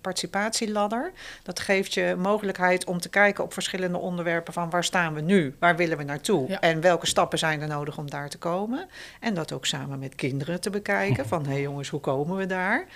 participatieladder. 0.00 1.12
Dat 1.42 1.60
geeft 1.60 1.94
je 1.94 2.14
mogelijkheid 2.18 2.84
om 2.84 3.00
te 3.00 3.08
kijken 3.08 3.44
op 3.44 3.52
verschillende 3.52 3.87
onderwerpen 3.96 4.52
van 4.52 4.70
waar 4.70 4.84
staan 4.84 5.14
we 5.14 5.20
nu, 5.20 5.54
waar 5.58 5.76
willen 5.76 5.96
we 5.98 6.04
naartoe 6.04 6.48
Ja. 6.48 6.60
en 6.60 6.80
welke 6.80 7.06
stappen 7.06 7.38
zijn 7.38 7.60
er 7.60 7.68
nodig 7.68 7.98
om 7.98 8.10
daar 8.10 8.28
te 8.28 8.38
komen. 8.38 8.88
En 9.20 9.34
dat 9.34 9.52
ook 9.52 9.66
samen 9.66 9.98
met 9.98 10.14
kinderen 10.14 10.60
te 10.60 10.70
bekijken 10.70 11.26
van 11.34 11.44
hé 11.46 11.52
hey 11.52 11.60
jongens, 11.60 11.88
hoe 11.88 12.00
komen 12.00 12.36
we 12.36 12.46
daar? 12.46 12.86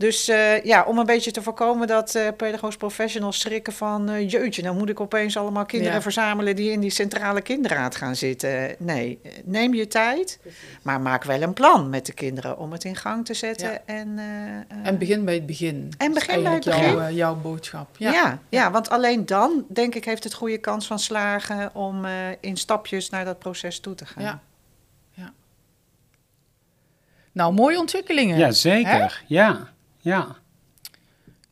Dus 0.00 0.28
eh, 0.28 0.64
ja, 0.64 0.84
om 0.84 0.98
een 0.98 1.06
beetje 1.06 1.30
te 1.30 1.42
voorkomen 1.42 1.86
dat 1.86 2.14
eh 2.14 2.28
pedagogisch 2.36 2.76
professionals 2.76 3.40
schrikken 3.40 3.72
van... 3.72 4.08
eh, 4.08 4.28
jeutje, 4.30 4.62
nou 4.62 4.76
moet 4.76 4.88
ik 4.88 5.00
opeens 5.00 5.36
allemaal 5.36 5.64
kinderen 5.66 5.94
Ja. 5.94 6.02
verzamelen... 6.02 6.56
die 6.56 6.70
in 6.70 6.80
die 6.80 6.90
centrale 6.90 7.40
kinderraad 7.40 7.96
gaan 7.96 8.16
zitten. 8.16 8.74
Nee, 8.78 9.20
neem 9.44 9.74
je 9.74 9.86
tijd, 9.88 10.38
maar 10.82 11.00
maak 11.00 11.24
wel 11.24 11.42
een 11.42 11.52
plan 11.52 11.88
met 11.90 12.06
de 12.06 12.12
kinderen... 12.12 12.58
om 12.58 12.72
het 12.72 12.84
in 12.84 12.96
gang 12.96 13.24
te 13.24 13.34
zetten. 13.34 13.70
Ja. 13.70 13.82
En, 13.84 14.18
eh, 14.18 14.56
eh, 14.56 14.86
En 14.86 14.98
begin 14.98 15.24
bij 15.24 15.34
het 15.34 15.46
begin. 15.46 15.92
En 15.98 16.12
begin 16.12 16.42
bij 16.42 16.52
het 16.54 16.64
begin. 16.64 16.92
Jouw, 16.94 17.10
jouw 17.10 17.34
boodschap. 17.34 17.88
ja. 17.98 18.12
Ja. 18.12 18.38
Ja, 18.48 18.70
want 18.70 18.90
alleen 18.90 19.26
dan, 19.26 19.64
denk 19.68 19.94
ik, 19.94 20.04
heeft 20.04 20.24
het 20.24 20.34
goede 20.34 20.58
kans 20.58 20.86
van 20.86 20.98
slagen... 20.98 21.74
om 21.74 22.04
eh, 22.04 22.12
in 22.40 22.56
stapjes 22.56 23.10
naar 23.10 23.24
dat 23.24 23.38
proces 23.38 23.80
toe 23.80 23.94
te 23.94 24.06
gaan. 24.06 24.22
Ja. 24.24 24.40
ja. 25.12 25.32
Nou, 27.32 27.52
mooie 27.52 27.78
ontwikkelingen. 27.78 28.38
Ja, 28.38 28.46
Hè? 28.46 28.52
zeker. 28.52 29.22
Ja, 29.26 29.68
ja. 30.00 30.36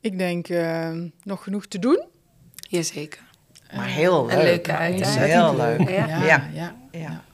Ik 0.00 0.18
denk 0.18 0.48
eh, 0.48 0.90
nog 1.22 1.42
genoeg 1.42 1.66
te 1.66 1.78
doen. 1.78 2.04
Jazeker. 2.68 3.20
Maar 3.76 3.86
heel 3.86 4.26
leuk. 4.26 4.36
Een 4.36 4.42
leuke 4.42 4.70
Ja, 4.70 4.78
uitdaging. 4.78 5.24
Heel 5.24 5.56
leuk. 5.56 5.88
Ja. 5.88 6.06
Ja, 6.06 6.24
Ja. 6.24 6.48
ja. 6.52 6.76
Ja. 6.90 7.24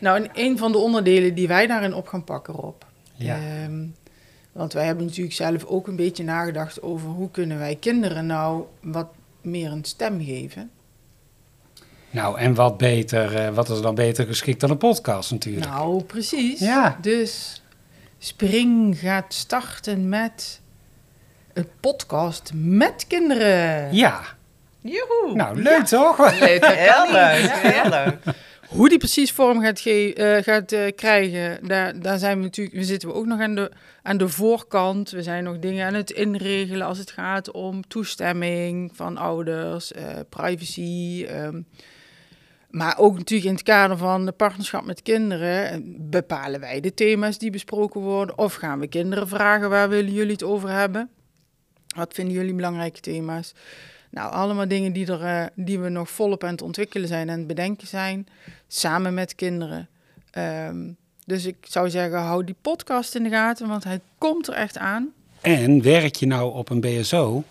Nou, 0.00 0.22
en 0.22 0.30
een 0.32 0.58
van 0.58 0.72
de 0.72 0.78
onderdelen 0.78 1.34
die 1.34 1.48
wij 1.48 1.66
daarin 1.66 1.94
op 1.94 2.06
gaan 2.08 2.24
pakken, 2.24 2.54
Rob. 2.54 2.82
Ja. 3.14 3.36
Ehm, 3.36 3.86
want 4.52 4.72
wij 4.72 4.84
hebben 4.86 5.06
natuurlijk 5.06 5.34
zelf 5.34 5.64
ook 5.64 5.86
een 5.86 5.96
beetje 5.96 6.24
nagedacht 6.24 6.82
over 6.82 7.08
hoe 7.08 7.30
kunnen 7.30 7.58
wij 7.58 7.76
kinderen 7.76 8.26
nou 8.26 8.64
wat 8.80 9.08
meer 9.40 9.70
een 9.72 9.84
stem 9.84 10.24
geven. 10.24 10.70
Nou, 12.10 12.38
en 12.38 12.54
wat 12.54 12.76
beter, 12.76 13.34
eh, 13.36 13.54
wat 13.54 13.68
is 13.68 13.80
dan 13.80 13.94
beter 13.94 14.26
geschikt 14.26 14.60
dan 14.60 14.70
een 14.70 14.76
podcast 14.78 15.30
natuurlijk. 15.30 15.66
Nou, 15.66 16.02
precies. 16.02 16.60
Ja. 16.60 16.98
Dus 17.00 17.62
Spring 18.28 18.98
gaat 18.98 19.34
starten 19.34 20.08
met 20.08 20.60
een 21.52 21.68
podcast 21.80 22.50
met 22.54 23.04
kinderen. 23.08 23.94
Ja, 23.94 24.20
Joehoe. 24.80 25.34
nou 25.34 25.62
leuk 25.62 25.84
toch? 25.84 26.18
Leuk, 26.40 26.64
Heel 26.66 26.92
kan 26.92 27.12
leuk, 27.12 27.50
heel 27.50 27.90
leuk. 27.90 28.16
Hoe 28.68 28.88
die 28.88 28.98
precies 28.98 29.32
vorm 29.32 29.60
gaat, 29.60 29.80
ge- 29.80 30.14
eh, 30.14 30.42
gaat 30.42 30.72
eh, 30.72 30.94
krijgen, 30.96 31.66
daar, 31.66 32.00
daar 32.00 32.18
zijn 32.18 32.38
we 32.38 32.42
natuurlijk, 32.44 32.76
we 32.76 32.84
zitten 32.84 33.14
ook 33.14 33.26
nog 33.26 33.40
aan 33.40 33.54
de, 33.54 33.70
aan 34.02 34.16
de 34.16 34.28
voorkant. 34.28 35.10
We 35.10 35.22
zijn 35.22 35.44
nog 35.44 35.58
dingen 35.58 35.86
aan 35.86 35.94
het 35.94 36.10
inregelen 36.10 36.86
als 36.86 36.98
het 36.98 37.10
gaat 37.10 37.50
om 37.50 37.88
toestemming 37.88 38.90
van 38.94 39.16
ouders, 39.16 39.92
eh, 39.92 40.04
privacy. 40.28 41.24
ehm. 41.28 41.60
Maar 42.74 42.98
ook 42.98 43.16
natuurlijk 43.18 43.48
in 43.48 43.54
het 43.54 43.62
kader 43.62 43.96
van 43.96 44.24
de 44.24 44.32
partnerschap 44.32 44.84
met 44.84 45.02
kinderen 45.02 45.70
eh, 45.70 45.78
bepalen 45.84 46.60
wij 46.60 46.80
de 46.80 46.94
thema's 46.94 47.38
die 47.38 47.50
besproken 47.50 48.00
worden. 48.00 48.38
Of 48.38 48.54
gaan 48.54 48.78
we 48.78 48.86
kinderen 48.86 49.28
vragen 49.28 49.70
waar 49.70 49.88
willen 49.88 50.12
jullie 50.12 50.32
het 50.32 50.42
over 50.42 50.70
hebben? 50.70 51.10
Wat 51.96 52.14
vinden 52.14 52.34
jullie 52.34 52.54
belangrijke 52.54 53.00
thema's? 53.00 53.54
Nou, 54.10 54.32
allemaal 54.32 54.68
dingen 54.68 54.92
die, 54.92 55.12
er, 55.12 55.22
eh, 55.22 55.46
die 55.54 55.78
we 55.78 55.88
nog 55.88 56.10
volop 56.10 56.44
aan 56.44 56.50
het 56.50 56.62
ontwikkelen 56.62 57.08
zijn 57.08 57.28
en 57.28 57.46
bedenken 57.46 57.86
zijn, 57.86 58.26
samen 58.68 59.14
met 59.14 59.34
kinderen. 59.34 59.88
Ehm, 60.30 60.90
dus 61.26 61.44
ik 61.44 61.56
zou 61.60 61.90
zeggen, 61.90 62.18
hou 62.18 62.44
die 62.44 62.56
podcast 62.60 63.14
in 63.14 63.22
de 63.22 63.30
gaten, 63.30 63.68
want 63.68 63.84
hij 63.84 64.00
komt 64.18 64.46
er 64.46 64.54
echt 64.54 64.78
aan. 64.78 65.12
En 65.40 65.82
werk 65.82 66.16
je 66.16 66.26
nou 66.26 66.54
op 66.54 66.70
een 66.70 66.80
BSO 66.80 67.44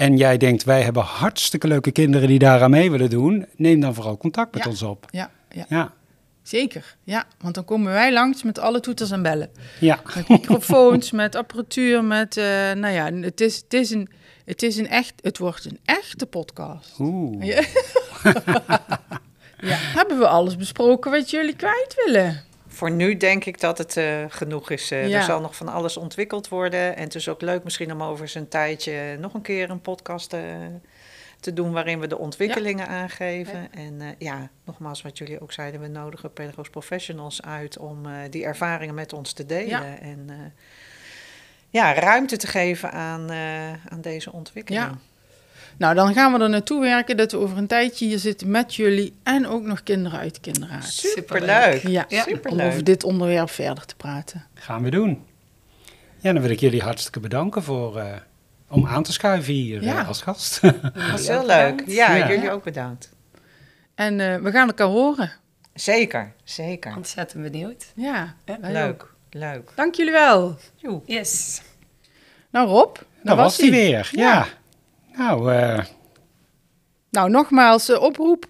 en 0.00 0.16
jij 0.16 0.36
denkt, 0.36 0.64
wij 0.64 0.82
hebben 0.82 1.02
hartstikke 1.02 1.66
leuke 1.68 1.90
kinderen 1.90 2.28
die 2.28 2.38
daaraan 2.38 2.70
mee 2.70 2.90
willen 2.90 3.10
doen, 3.10 3.46
neem 3.56 3.80
dan 3.80 3.94
vooral 3.94 4.16
contact 4.16 4.54
met 4.54 4.64
Ja. 4.64 4.70
ons 4.70 4.82
op. 4.82 5.06
Ja, 5.10 5.30
ja, 5.50 5.64
Ja, 5.68 5.92
zeker. 6.42 6.96
Ja, 7.04 7.24
want 7.40 7.54
dan 7.54 7.64
komen 7.64 7.92
wij 7.92 8.12
langs 8.12 8.42
met 8.42 8.58
alle 8.58 8.80
toeters 8.80 9.10
en 9.10 9.22
bellen. 9.22 9.50
ja. 9.80 10.00
Met 10.14 10.28
microfoons, 10.28 11.10
met 11.22 11.34
apparatuur, 11.34 12.04
met, 12.04 12.36
eh, 12.36 12.44
nou 12.72 12.88
ja, 12.88 13.12
het 13.12 13.40
is, 13.40 13.56
het, 13.56 13.74
is 13.74 13.90
een, 13.90 14.08
het 14.44 14.62
is 14.62 14.76
een 14.76 14.88
echt, 14.88 15.12
het 15.20 15.38
wordt 15.38 15.64
een 15.64 15.78
echte 15.84 16.26
podcast. 16.26 16.94
Oeh. 16.98 17.44
Ja. 17.46 17.62
ja. 19.70 19.76
Hebben 19.76 20.18
we 20.18 20.26
alles 20.28 20.56
besproken 20.56 21.10
wat 21.10 21.30
jullie 21.30 21.56
kwijt 21.56 22.02
willen? 22.06 22.44
Voor 22.80 22.90
nu 22.90 23.16
denk 23.16 23.44
ik 23.44 23.60
dat 23.60 23.78
het 23.78 23.96
eh, 23.96 24.24
genoeg 24.28 24.70
is. 24.70 24.90
Eh, 24.90 25.08
Ja. 25.08 25.18
Er 25.18 25.24
zal 25.24 25.40
nog 25.40 25.56
van 25.56 25.68
alles 25.68 25.96
ontwikkeld 25.96 26.48
worden. 26.48 26.96
En 26.96 27.02
het 27.02 27.14
is 27.14 27.28
ook 27.28 27.40
leuk 27.40 27.64
misschien 27.64 27.92
om 27.92 28.02
over 28.02 28.28
zijn 28.28 28.48
tijdje 28.48 29.16
nog 29.18 29.34
een 29.34 29.42
keer 29.42 29.70
een 29.70 29.80
podcast 29.80 30.32
eh, 30.32 30.42
te 31.40 31.52
doen... 31.52 31.72
waarin 31.72 32.00
we 32.00 32.06
de 32.06 32.18
ontwikkelingen 32.18 32.88
aangeven. 32.88 33.72
En 33.72 34.14
ja, 34.18 34.50
nogmaals 34.64 35.02
wat 35.02 35.18
jullie 35.18 35.40
ook 35.40 35.52
zeiden... 35.52 35.80
we 35.80 35.88
nodigen 35.88 36.32
pedagogisch 36.32 36.70
professionals 36.70 37.42
uit 37.42 37.78
om 37.78 38.06
die 38.30 38.44
ervaringen 38.44 38.94
met 38.94 39.12
ons 39.12 39.32
te 39.32 39.46
delen. 39.46 40.00
En 40.00 40.54
ja, 41.70 41.94
ruimte 41.94 42.36
te 42.36 42.46
geven 42.46 42.92
aan, 42.92 43.30
aan 43.88 44.00
deze 44.00 44.32
ontwikkeling. 44.32 44.98
Nou, 45.76 45.94
dan 45.94 46.14
gaan 46.14 46.32
we 46.32 46.38
er 46.38 46.48
naartoe 46.50 46.80
werken 46.80 47.16
dat 47.16 47.32
we 47.32 47.38
over 47.38 47.56
een 47.58 47.66
tijdje 47.66 48.06
hier 48.06 48.18
zitten 48.18 48.50
met 48.50 48.74
jullie 48.74 49.14
en 49.22 49.46
ook 49.46 49.62
nog 49.62 49.82
kinderen 49.82 50.18
uit 50.18 50.34
de 50.34 50.40
kinderraad. 50.40 50.84
Superleuk. 50.84 51.82
Ja, 51.88 52.04
Ja. 52.08 52.24
om 52.24 52.30
Superleuk. 52.32 52.66
over 52.66 52.84
dit 52.84 53.04
onderwerp 53.04 53.50
verder 53.50 53.86
te 53.86 53.96
praten. 53.96 54.46
Gaan 54.54 54.82
we 54.82 54.90
doen. 54.90 55.22
Ja, 56.18 56.32
dan 56.32 56.42
wil 56.42 56.50
ik 56.50 56.60
jullie 56.60 56.82
hartstikke 56.82 57.20
bedanken 57.20 57.62
voor, 57.62 57.98
eh, 57.98 58.12
om 58.68 58.86
aan 58.86 59.02
te 59.02 59.12
schuiven 59.12 59.52
hier 59.52 59.82
Ja. 59.82 60.00
eh, 60.00 60.08
als 60.08 60.22
gast. 60.22 60.60
Dat 60.60 60.72
was 61.10 61.26
heel 61.28 61.46
leuk. 61.46 61.82
Ja, 61.86 62.14
Ja. 62.16 62.28
jullie 62.28 62.50
ook 62.50 62.64
bedankt. 62.64 63.10
En 63.94 64.20
eh, 64.20 64.36
we 64.36 64.50
gaan 64.50 64.66
elkaar 64.68 64.86
horen. 64.86 65.32
Zeker, 65.74 66.32
zeker. 66.44 66.96
Ontzettend 66.96 67.42
benieuwd. 67.42 67.92
Ja, 67.94 68.34
ook. 68.46 68.56
Leuk, 68.62 69.06
leuk. 69.30 69.72
Dank 69.74 69.94
jullie 69.94 70.12
wel. 70.12 70.56
Yes. 71.06 71.60
Nou 72.50 72.68
Rob, 72.68 72.94
daar 72.94 73.04
Dat 73.22 73.36
was 73.36 73.56
die 73.56 73.64
ie. 73.64 73.70
weer. 73.70 74.08
Ja. 74.12 74.46
Nou, 75.20 75.52
eh, 75.52 75.84
Nou, 77.10 77.30
nogmaals, 77.30 77.88
eh, 77.88 78.02
oproep 78.02 78.46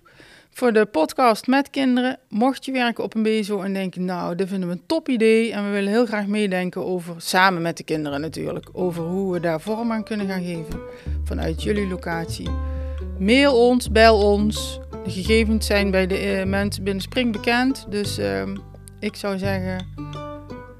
voor 0.51 0.73
de 0.73 0.87
podcast 0.87 1.47
met 1.47 1.71
kinderen. 1.71 2.19
Mocht 2.29 2.65
je 2.65 2.73
werken 2.73 3.05
op 3.05 3.15
een 3.15 3.23
BSO 3.23 3.61
en 3.61 3.73
denken, 3.73 4.05
nou, 4.05 4.35
dit 4.35 4.49
vinden 4.49 4.69
we 4.69 4.75
een 4.75 4.87
top 4.87 5.09
idee. 5.09 5.53
En 5.53 5.65
we 5.65 5.71
willen 5.71 5.93
heel 5.93 6.07
graag 6.07 6.27
meedenken 6.27 6.85
over, 6.85 7.15
samen 7.19 7.63
met 7.63 7.77
de 7.77 7.83
kinderen 7.83 8.21
natuurlijk, 8.21 8.69
over 8.73 9.03
hoe 9.05 9.33
we 9.33 9.41
daar 9.41 9.61
vorm 9.61 9.93
aan 9.93 10.05
kunnen 10.05 10.29
gaan 10.29 10.43
geven 10.43 10.81
vanuit 11.25 11.63
jullie 11.63 11.89
locatie. 11.89 12.49
Mail 13.19 13.69
ons, 13.69 13.91
bel 13.91 14.19
ons. 14.19 14.81
De 15.05 15.11
gegevens 15.11 15.67
zijn 15.67 15.91
bij 15.91 16.07
de 16.07 16.17
eh, 16.17 16.47
mensen 16.47 16.85
binnen 16.85 17.03
Spring 17.03 17.33
bekend. 17.33 17.87
Dus 17.89 18.19
ehm, 18.19 18.57
ik 19.01 19.17
zou 19.17 19.39
zeggen, 19.39 19.87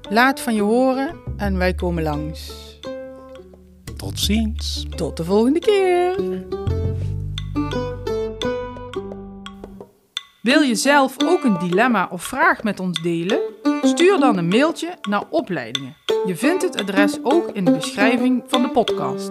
laat 0.09 0.39
van 0.39 0.55
je 0.55 0.61
horen 0.61 1.15
en 1.37 1.57
wij 1.57 1.73
komen 1.73 2.03
langs. 2.03 2.70
Tot 4.01 4.19
ziens. 4.19 4.85
Tot 4.95 5.17
de 5.17 5.23
volgende 5.23 5.59
keer. 5.59 6.15
Wil 10.41 10.61
je 10.61 10.75
zelf 10.75 11.15
ook 11.23 11.43
een 11.43 11.59
dilemma 11.59 12.07
of 12.11 12.23
vraag 12.23 12.63
met 12.63 12.79
ons 12.79 13.01
delen? 13.01 13.39
Stuur 13.81 14.19
dan 14.19 14.37
een 14.37 14.47
mailtje 14.47 14.97
naar 15.01 15.23
opleidingen. 15.29 15.95
Je 16.25 16.35
vindt 16.35 16.63
het 16.63 16.81
adres 16.81 17.17
ook 17.23 17.49
in 17.51 17.65
de 17.65 17.71
beschrijving 17.71 18.43
van 18.47 18.61
de 18.61 18.69
podcast. 18.69 19.29